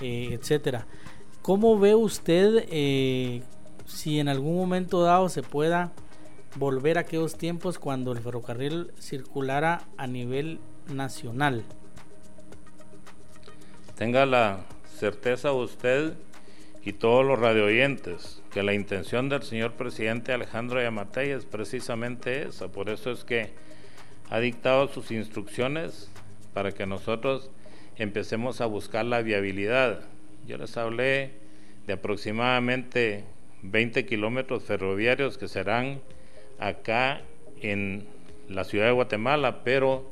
eh, 0.00 0.28
etcétera 0.32 0.86
cómo 1.42 1.78
ve 1.78 1.94
usted 1.94 2.66
eh, 2.70 3.42
si 3.86 4.18
en 4.18 4.28
algún 4.28 4.56
momento 4.56 5.02
dado 5.02 5.28
se 5.28 5.42
pueda 5.42 5.92
volver 6.56 6.98
a 6.98 7.02
aquellos 7.02 7.36
tiempos 7.36 7.78
cuando 7.78 8.12
el 8.12 8.18
ferrocarril 8.18 8.92
circulara 8.98 9.82
a 9.96 10.06
nivel 10.06 10.60
nacional 10.88 11.64
tenga 14.02 14.26
la 14.26 14.64
certeza 14.98 15.52
usted 15.52 16.14
y 16.84 16.94
todos 16.94 17.24
los 17.24 17.38
radioyentes 17.38 18.42
que 18.50 18.62
la 18.62 18.74
intención 18.74 19.28
del 19.28 19.42
señor 19.42 19.74
presidente 19.74 20.32
Alejandro 20.32 20.82
Yamatei 20.82 21.30
es 21.30 21.44
precisamente 21.44 22.42
esa. 22.42 22.66
Por 22.68 22.90
eso 22.90 23.12
es 23.12 23.22
que 23.22 23.50
ha 24.28 24.40
dictado 24.40 24.88
sus 24.88 25.12
instrucciones 25.12 26.10
para 26.52 26.72
que 26.72 26.86
nosotros 26.86 27.50
empecemos 27.96 28.60
a 28.60 28.66
buscar 28.66 29.04
la 29.04 29.22
viabilidad. 29.22 30.00
Yo 30.46 30.58
les 30.58 30.76
hablé 30.76 31.30
de 31.86 31.92
aproximadamente 31.92 33.24
20 33.62 34.04
kilómetros 34.06 34.64
ferroviarios 34.64 35.38
que 35.38 35.48
serán 35.48 36.00
acá 36.58 37.22
en 37.60 38.06
la 38.48 38.64
ciudad 38.64 38.86
de 38.86 38.92
Guatemala, 38.92 39.62
pero 39.62 40.10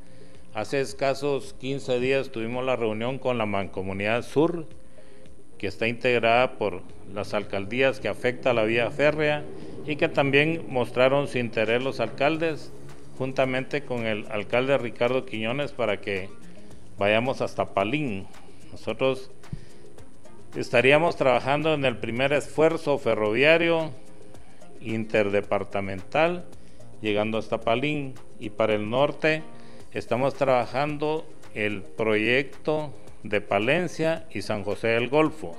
hace 0.55 0.81
escasos 0.81 1.55
15 1.61 1.99
días 2.01 2.31
tuvimos 2.31 2.64
la 2.64 2.77
reunión 2.77 3.19
con 3.19 3.38
la 3.38 3.47
Mancomunidad 3.47 4.23
Sur 4.23 4.66
que 5.59 5.66
está 5.66 5.88
integrada 5.88 6.57
por 6.59 6.83
las 7.12 7.35
alcaldías 7.35 8.01
que 8.01 8.09
afecta 8.09 8.55
la 8.55 8.64
vía 8.64 8.90
férrea 8.90 9.45
y 9.87 9.97
que 9.97 10.09
también 10.09 10.64
mostraron 10.69 11.29
su 11.29 11.38
interés 11.38 11.83
los 11.83 12.01
alcaldes 12.01 12.73
juntamente 13.19 13.83
con 13.83 14.07
el 14.07 14.27
alcalde 14.31 14.79
Ricardo 14.79 15.27
Quiñones 15.27 15.73
para 15.73 16.01
que 16.01 16.31
vayamos 16.97 17.43
hasta 17.43 17.75
Palín. 17.75 18.27
Nosotros 18.73 19.31
estaríamos 20.57 21.17
trabajando 21.17 21.75
en 21.75 21.85
el 21.85 21.97
primer 21.97 22.33
esfuerzo 22.33 22.99
ferroviario 22.99 23.93
interdepartamental 24.81 26.45
llegando 27.01 27.39
hasta 27.39 27.61
Palín 27.61 28.15
y 28.39 28.51
para 28.51 28.75
el 28.75 28.89
norte 28.91 29.43
estamos 29.93 30.35
trabajando 30.35 31.27
el 31.55 31.83
proyecto 31.83 32.93
de 33.23 33.41
Palencia 33.41 34.27
y 34.31 34.43
San 34.43 34.65
José 34.65 34.89
del 34.89 35.09
Golfo. 35.09 35.57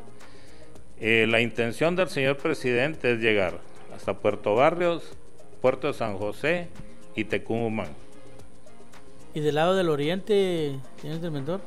Eh, 0.99 1.25
la 1.27 1.41
intención 1.41 1.95
del 1.95 2.09
señor 2.09 2.37
presidente 2.37 3.13
es 3.13 3.19
llegar 3.19 3.59
hasta 3.95 4.19
Puerto 4.19 4.55
Barrios, 4.55 5.17
Puerto 5.61 5.87
de 5.87 5.93
San 5.93 6.17
José 6.17 6.67
y 7.15 7.25
Tecumumán. 7.25 7.89
¿Y 9.33 9.39
del 9.39 9.55
lado 9.55 9.75
del 9.75 9.89
oriente, 9.89 10.75
señor 11.01 11.15
interventor? 11.15 11.61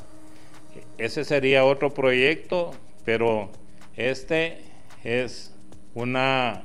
Ese 0.98 1.24
sería 1.24 1.64
otro 1.64 1.90
proyecto, 1.90 2.72
pero 3.04 3.50
este 3.96 4.62
es 5.02 5.54
una 5.94 6.64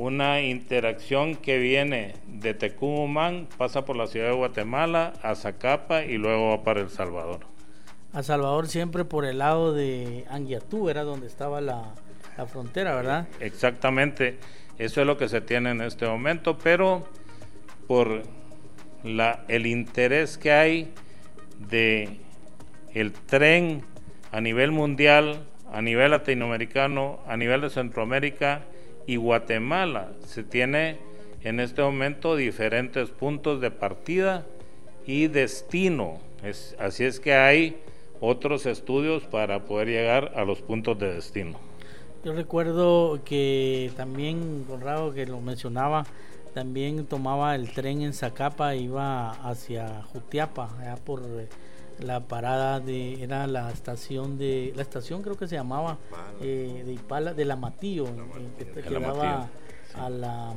una 0.00 0.40
interacción 0.40 1.34
que 1.34 1.58
viene 1.58 2.14
de 2.26 2.54
Tecumumán, 2.54 3.48
pasa 3.58 3.84
por 3.84 3.96
la 3.96 4.06
ciudad 4.06 4.28
de 4.28 4.34
Guatemala, 4.34 5.12
a 5.22 5.34
Zacapa 5.34 6.04
y 6.04 6.16
luego 6.16 6.48
va 6.50 6.62
para 6.62 6.80
El 6.80 6.88
Salvador. 6.88 7.40
A 8.14 8.22
Salvador 8.22 8.68
siempre 8.68 9.04
por 9.04 9.26
el 9.26 9.38
lado 9.38 9.74
de 9.74 10.24
Anguiatú, 10.30 10.88
era 10.88 11.04
donde 11.04 11.26
estaba 11.26 11.60
la, 11.60 11.94
frontera, 12.50 12.94
¿verdad? 12.94 13.28
Exactamente, 13.40 14.38
eso 14.78 15.02
es 15.02 15.06
lo 15.06 15.18
que 15.18 15.28
se 15.28 15.42
tiene 15.42 15.72
en 15.72 15.82
este 15.82 16.06
momento, 16.06 16.56
pero 16.56 17.06
por 17.86 18.22
la, 19.04 19.44
el 19.48 19.66
interés 19.66 20.38
que 20.38 20.52
hay 20.52 20.94
de 21.68 22.16
el 22.94 23.12
tren 23.12 23.84
a 24.30 24.40
nivel 24.40 24.72
mundial, 24.72 25.44
a 25.72 25.82
nivel 25.82 26.10
latinoamericano, 26.10 27.20
a 27.26 27.36
nivel 27.36 27.60
de 27.60 27.70
Centroamérica, 27.70 28.62
y 29.06 29.16
Guatemala. 29.16 30.12
Se 30.24 30.44
tiene 30.44 30.98
en 31.42 31.58
este 31.58 31.82
momento 31.82 32.36
diferentes 32.36 33.10
puntos 33.10 33.60
de 33.60 33.70
partida 33.70 34.46
y 35.06 35.26
destino. 35.26 36.18
Es, 36.44 36.76
así 36.78 37.04
es 37.04 37.18
que 37.18 37.34
hay 37.34 37.76
otros 38.20 38.66
estudios 38.66 39.24
para 39.24 39.64
poder 39.64 39.88
llegar 39.88 40.32
a 40.36 40.44
los 40.44 40.60
puntos 40.60 40.98
de 40.98 41.14
destino. 41.14 41.58
Yo 42.24 42.34
recuerdo 42.34 43.20
que 43.24 43.90
también, 43.96 44.64
Conrado, 44.68 45.12
que 45.12 45.26
lo 45.26 45.40
mencionaba, 45.40 46.04
también 46.52 47.06
tomaba 47.06 47.54
el 47.54 47.72
tren 47.72 48.02
en 48.02 48.12
Zacapa, 48.12 48.74
iba 48.74 49.30
hacia 49.30 50.02
Jutiapa, 50.12 50.70
allá 50.78 50.96
por 50.96 51.22
la 52.02 52.20
parada 52.20 52.80
de 52.80 53.22
era 53.22 53.46
la 53.46 53.70
estación 53.70 54.38
de 54.38 54.72
la 54.76 54.82
estación 54.82 55.22
creo 55.22 55.36
que 55.36 55.46
se 55.46 55.56
llamaba 55.56 55.98
eh, 56.40 56.82
de 56.84 56.92
Ipala 56.92 57.34
de 57.34 57.44
la 57.44 57.56
Matillo 57.56 58.06
que 58.58 58.66
quedaba 58.82 59.48
a 59.94 60.10
la 60.10 60.54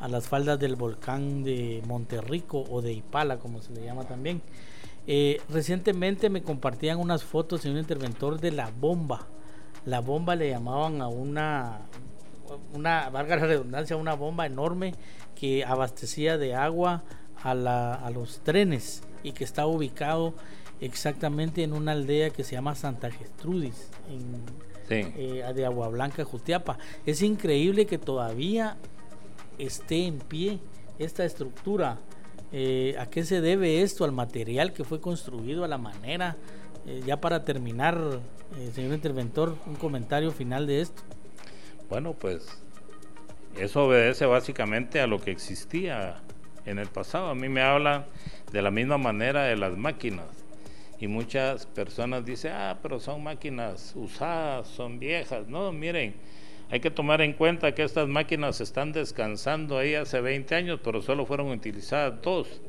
a 0.00 0.08
las 0.08 0.28
faldas 0.28 0.58
del 0.58 0.76
volcán 0.76 1.44
de 1.44 1.82
Monterrico 1.86 2.64
o 2.70 2.80
de 2.80 2.92
Ipala 2.92 3.38
como 3.38 3.60
se 3.60 3.72
le 3.72 3.84
llama 3.84 4.04
también. 4.04 4.40
Eh, 5.06 5.40
recientemente 5.50 6.30
me 6.30 6.42
compartían 6.42 6.98
unas 6.98 7.22
fotos 7.22 7.62
de 7.62 7.70
un 7.70 7.76
interventor 7.76 8.40
de 8.40 8.50
la 8.50 8.70
bomba. 8.70 9.26
La 9.84 10.00
bomba 10.00 10.36
le 10.36 10.48
llamaban 10.48 11.02
a 11.02 11.08
una 11.08 11.80
una 12.72 13.10
valga 13.10 13.36
la 13.36 13.46
redundancia 13.46 13.96
una 13.96 14.14
bomba 14.14 14.46
enorme 14.46 14.94
que 15.34 15.64
abastecía 15.64 16.36
de 16.38 16.54
agua 16.54 17.02
a, 17.42 17.54
la, 17.54 17.94
a 17.94 18.10
los 18.10 18.40
trenes 18.40 19.02
y 19.22 19.32
que 19.32 19.44
está 19.44 19.66
ubicado 19.66 20.34
exactamente 20.80 21.62
en 21.62 21.72
una 21.72 21.92
aldea 21.92 22.30
que 22.30 22.44
se 22.44 22.52
llama 22.52 22.74
Santa 22.74 23.10
Gestrudis, 23.10 23.90
en, 24.08 24.42
eh, 24.90 25.44
de 25.54 25.66
Agua 25.66 25.88
Blanca, 25.88 26.24
Jutiapa. 26.24 26.78
Es 27.06 27.22
increíble 27.22 27.86
que 27.86 27.98
todavía 27.98 28.76
esté 29.58 30.06
en 30.06 30.18
pie 30.18 30.58
esta 30.98 31.24
estructura. 31.24 31.98
Eh, 32.52 32.96
¿A 32.98 33.06
qué 33.06 33.24
se 33.24 33.40
debe 33.40 33.82
esto? 33.82 34.04
Al 34.04 34.12
material 34.12 34.72
que 34.72 34.82
fue 34.82 35.00
construido, 35.00 35.64
a 35.64 35.68
la 35.68 35.78
manera. 35.78 36.36
Eh, 36.86 37.02
ya 37.06 37.20
para 37.20 37.44
terminar, 37.44 38.20
señor 38.74 38.94
interventor, 38.94 39.56
un 39.66 39.76
comentario 39.76 40.32
final 40.32 40.66
de 40.66 40.80
esto. 40.80 41.02
Bueno, 41.88 42.14
pues 42.14 42.48
eso 43.56 43.84
obedece 43.84 44.26
básicamente 44.26 45.00
a 45.00 45.06
lo 45.06 45.20
que 45.20 45.30
existía 45.30 46.20
en 46.70 46.78
el 46.78 46.88
pasado. 46.88 47.28
A 47.28 47.34
mí 47.34 47.48
me 47.48 47.62
habla 47.62 48.06
de 48.52 48.62
la 48.62 48.70
misma 48.70 48.98
manera 48.98 49.44
de 49.44 49.56
las 49.56 49.76
máquinas. 49.76 50.26
Y 51.00 51.06
muchas 51.06 51.66
personas 51.66 52.24
dicen, 52.24 52.52
ah, 52.54 52.78
pero 52.82 53.00
son 53.00 53.22
máquinas 53.22 53.92
usadas, 53.96 54.68
son 54.68 54.98
viejas. 54.98 55.48
No, 55.48 55.72
miren, 55.72 56.14
hay 56.70 56.80
que 56.80 56.90
tomar 56.90 57.20
en 57.20 57.32
cuenta 57.32 57.74
que 57.74 57.82
estas 57.82 58.06
máquinas 58.06 58.60
están 58.60 58.92
descansando 58.92 59.78
ahí 59.78 59.94
hace 59.94 60.20
20 60.20 60.54
años, 60.54 60.80
pero 60.84 61.00
solo 61.02 61.26
fueron 61.26 61.48
utilizadas 61.48 62.20
dos. 62.22 62.60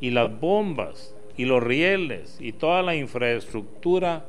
Y 0.00 0.10
las 0.10 0.38
bombas 0.38 1.14
y 1.36 1.44
los 1.44 1.62
rieles 1.62 2.36
y 2.40 2.52
toda 2.52 2.82
la 2.82 2.94
infraestructura 2.94 4.26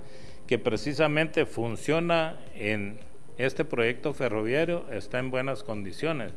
que 0.48 0.58
precisamente 0.58 1.46
funciona 1.46 2.38
en 2.56 2.98
este 3.38 3.66
proyecto 3.66 4.14
ferroviario 4.14 4.86
está 4.92 5.20
en 5.20 5.32
buenas 5.32 5.64
condiciones. 5.64 6.32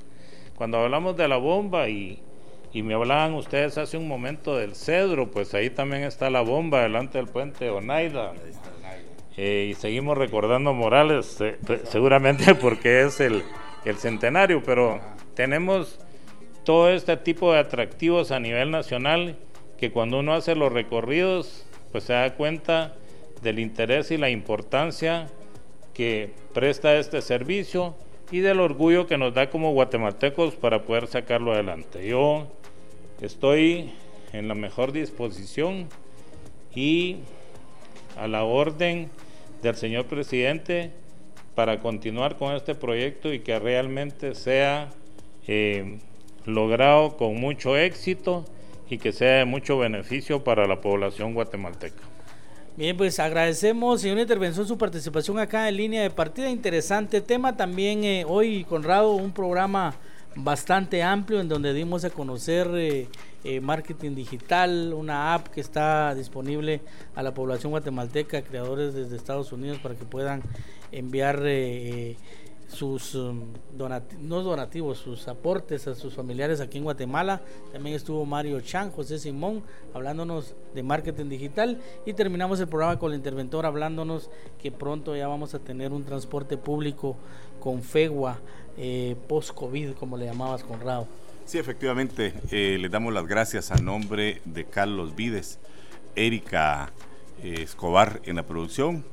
Cuando 0.54 0.78
hablamos 0.78 1.16
de 1.16 1.28
la 1.28 1.36
bomba 1.36 1.88
y 1.88 2.20
y 2.72 2.82
me 2.82 2.94
hablaban 2.94 3.34
ustedes 3.34 3.76
hace 3.76 3.98
un 3.98 4.08
momento 4.08 4.56
del 4.56 4.74
cedro, 4.74 5.30
pues 5.30 5.52
ahí 5.54 5.70
también 5.70 6.04
está 6.04 6.30
la 6.30 6.40
bomba 6.40 6.82
delante 6.82 7.18
del 7.18 7.28
puente 7.28 7.68
Onaida. 7.68 8.32
Eh, 9.36 9.68
y 9.70 9.74
seguimos 9.74 10.16
recordando 10.16 10.72
Morales, 10.72 11.38
eh, 11.40 11.58
seguramente 11.84 12.54
porque 12.60 13.02
es 13.02 13.20
el, 13.20 13.42
el 13.84 13.96
centenario, 13.96 14.62
pero 14.62 15.00
tenemos 15.34 15.98
todo 16.64 16.90
este 16.90 17.16
tipo 17.16 17.52
de 17.52 17.58
atractivos 17.58 18.30
a 18.30 18.40
nivel 18.40 18.70
nacional 18.70 19.36
que 19.78 19.90
cuando 19.90 20.20
uno 20.20 20.34
hace 20.34 20.54
los 20.54 20.72
recorridos, 20.72 21.66
pues 21.90 22.04
se 22.04 22.12
da 22.12 22.34
cuenta 22.34 22.94
del 23.42 23.58
interés 23.58 24.10
y 24.10 24.16
la 24.16 24.30
importancia 24.30 25.28
que 25.92 26.32
presta 26.54 26.94
este 26.94 27.20
servicio 27.20 27.96
y 28.32 28.40
del 28.40 28.58
orgullo 28.58 29.06
que 29.06 29.18
nos 29.18 29.34
da 29.34 29.50
como 29.50 29.72
guatemaltecos 29.72 30.56
para 30.56 30.82
poder 30.82 31.06
sacarlo 31.06 31.52
adelante. 31.52 32.04
Yo 32.08 32.48
Estoy 33.22 33.92
en 34.32 34.48
la 34.48 34.56
mejor 34.56 34.90
disposición 34.90 35.86
y 36.74 37.18
a 38.18 38.26
la 38.26 38.42
orden 38.42 39.10
del 39.62 39.76
señor 39.76 40.06
presidente 40.06 40.90
para 41.54 41.78
continuar 41.78 42.36
con 42.38 42.56
este 42.56 42.74
proyecto 42.74 43.32
y 43.32 43.38
que 43.38 43.60
realmente 43.60 44.34
sea 44.34 44.90
eh, 45.46 46.00
logrado 46.46 47.16
con 47.16 47.36
mucho 47.36 47.76
éxito 47.76 48.44
y 48.90 48.98
que 48.98 49.12
sea 49.12 49.38
de 49.38 49.44
mucho 49.44 49.78
beneficio 49.78 50.42
para 50.42 50.66
la 50.66 50.80
población 50.80 51.32
guatemalteca. 51.32 52.11
Bien, 52.74 52.96
pues 52.96 53.18
agradecemos, 53.18 54.00
señor 54.00 54.18
Intervención, 54.18 54.66
su 54.66 54.78
participación 54.78 55.38
acá 55.38 55.68
en 55.68 55.76
línea 55.76 56.02
de 56.02 56.08
partida. 56.08 56.48
Interesante 56.48 57.20
tema 57.20 57.54
también 57.54 58.02
eh, 58.02 58.24
hoy, 58.26 58.64
Conrado, 58.64 59.12
un 59.12 59.30
programa 59.30 59.94
bastante 60.36 61.02
amplio 61.02 61.40
en 61.40 61.48
donde 61.48 61.74
dimos 61.74 62.04
a 62.06 62.10
conocer 62.10 62.66
eh, 62.74 63.08
eh, 63.44 63.60
marketing 63.60 64.14
digital, 64.14 64.94
una 64.94 65.34
app 65.34 65.48
que 65.48 65.60
está 65.60 66.14
disponible 66.14 66.80
a 67.14 67.22
la 67.22 67.34
población 67.34 67.72
guatemalteca, 67.72 68.40
creadores 68.42 68.94
desde 68.94 69.16
Estados 69.16 69.52
Unidos 69.52 69.78
para 69.78 69.94
que 69.94 70.04
puedan 70.04 70.42
enviar 70.92 71.42
eh, 71.44 72.16
sus 72.72 73.14
um, 73.14 73.52
donativos, 73.76 74.98
sus 74.98 75.28
aportes 75.28 75.86
a 75.86 75.94
sus 75.94 76.14
familiares 76.14 76.60
aquí 76.60 76.78
en 76.78 76.84
Guatemala. 76.84 77.42
También 77.72 77.94
estuvo 77.94 78.24
Mario 78.24 78.60
Chan, 78.60 78.90
José 78.90 79.18
Simón, 79.18 79.62
hablándonos 79.94 80.54
de 80.74 80.82
marketing 80.82 81.28
digital. 81.28 81.80
Y 82.06 82.14
terminamos 82.14 82.58
el 82.60 82.68
programa 82.68 82.98
con 82.98 83.12
el 83.12 83.18
interventor 83.18 83.66
hablándonos 83.66 84.30
que 84.60 84.72
pronto 84.72 85.14
ya 85.14 85.28
vamos 85.28 85.54
a 85.54 85.58
tener 85.58 85.92
un 85.92 86.04
transporte 86.04 86.56
público 86.56 87.16
con 87.60 87.82
FEGUA 87.82 88.38
eh, 88.76 89.16
post-COVID, 89.28 89.92
como 89.92 90.16
le 90.16 90.24
llamabas, 90.24 90.64
Conrado. 90.64 91.06
Sí, 91.44 91.58
efectivamente, 91.58 92.32
eh, 92.50 92.78
le 92.80 92.88
damos 92.88 93.12
las 93.12 93.26
gracias 93.26 93.70
a 93.70 93.76
nombre 93.76 94.40
de 94.44 94.64
Carlos 94.64 95.14
Vides, 95.14 95.58
Erika 96.16 96.92
eh, 97.42 97.62
Escobar 97.62 98.20
en 98.24 98.36
la 98.36 98.46
producción, 98.46 99.04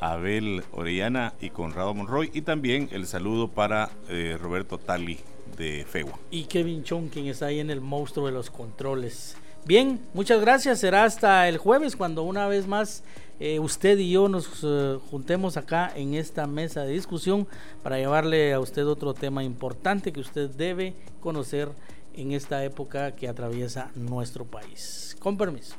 Abel 0.00 0.64
Orellana 0.72 1.34
y 1.40 1.50
Conrado 1.50 1.94
Monroy, 1.94 2.30
y 2.32 2.42
también 2.42 2.88
el 2.92 3.06
saludo 3.06 3.48
para 3.48 3.90
eh, 4.08 4.36
Roberto 4.40 4.78
Tali 4.78 5.18
de 5.56 5.84
FEGUA. 5.84 6.18
Y 6.30 6.44
Kevin 6.44 6.84
Chong, 6.84 7.08
quien 7.08 7.26
está 7.26 7.46
ahí 7.46 7.60
en 7.60 7.70
el 7.70 7.80
monstruo 7.80 8.26
de 8.26 8.32
los 8.32 8.50
controles. 8.50 9.36
Bien, 9.64 10.00
muchas 10.14 10.40
gracias. 10.40 10.78
Será 10.78 11.04
hasta 11.04 11.48
el 11.48 11.58
jueves 11.58 11.96
cuando 11.96 12.22
una 12.22 12.46
vez 12.46 12.68
más 12.68 13.02
eh, 13.40 13.58
usted 13.58 13.98
y 13.98 14.12
yo 14.12 14.28
nos 14.28 14.48
eh, 14.62 14.98
juntemos 15.10 15.56
acá 15.56 15.92
en 15.94 16.14
esta 16.14 16.46
mesa 16.46 16.84
de 16.84 16.92
discusión 16.92 17.48
para 17.82 17.98
llevarle 17.98 18.52
a 18.54 18.60
usted 18.60 18.86
otro 18.86 19.12
tema 19.12 19.42
importante 19.42 20.12
que 20.12 20.20
usted 20.20 20.50
debe 20.50 20.94
conocer 21.20 21.68
en 22.14 22.32
esta 22.32 22.64
época 22.64 23.12
que 23.16 23.28
atraviesa 23.28 23.90
nuestro 23.94 24.44
país. 24.44 25.16
Con 25.18 25.36
permiso. 25.36 25.74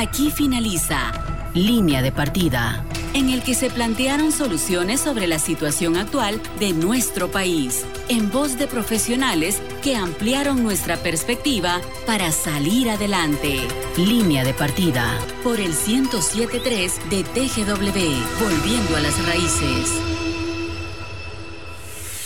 Aquí 0.00 0.30
finaliza 0.30 1.12
Línea 1.52 2.00
de 2.00 2.10
Partida, 2.10 2.82
en 3.12 3.28
el 3.28 3.42
que 3.42 3.54
se 3.54 3.68
plantearon 3.68 4.32
soluciones 4.32 4.98
sobre 4.98 5.26
la 5.26 5.38
situación 5.38 5.98
actual 5.98 6.40
de 6.58 6.72
nuestro 6.72 7.30
país, 7.30 7.84
en 8.08 8.30
voz 8.30 8.56
de 8.56 8.66
profesionales 8.66 9.60
que 9.82 9.96
ampliaron 9.96 10.62
nuestra 10.62 10.96
perspectiva 10.96 11.82
para 12.06 12.32
salir 12.32 12.88
adelante. 12.88 13.60
Línea 13.98 14.42
de 14.42 14.54
Partida, 14.54 15.18
por 15.44 15.60
el 15.60 15.74
1073 15.74 17.10
de 17.10 17.22
TGW, 17.22 18.42
volviendo 18.42 18.96
a 18.96 19.00
las 19.00 19.26
raíces. 19.26 19.92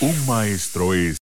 Un 0.00 0.26
maestro 0.26 0.94
es 0.94 1.16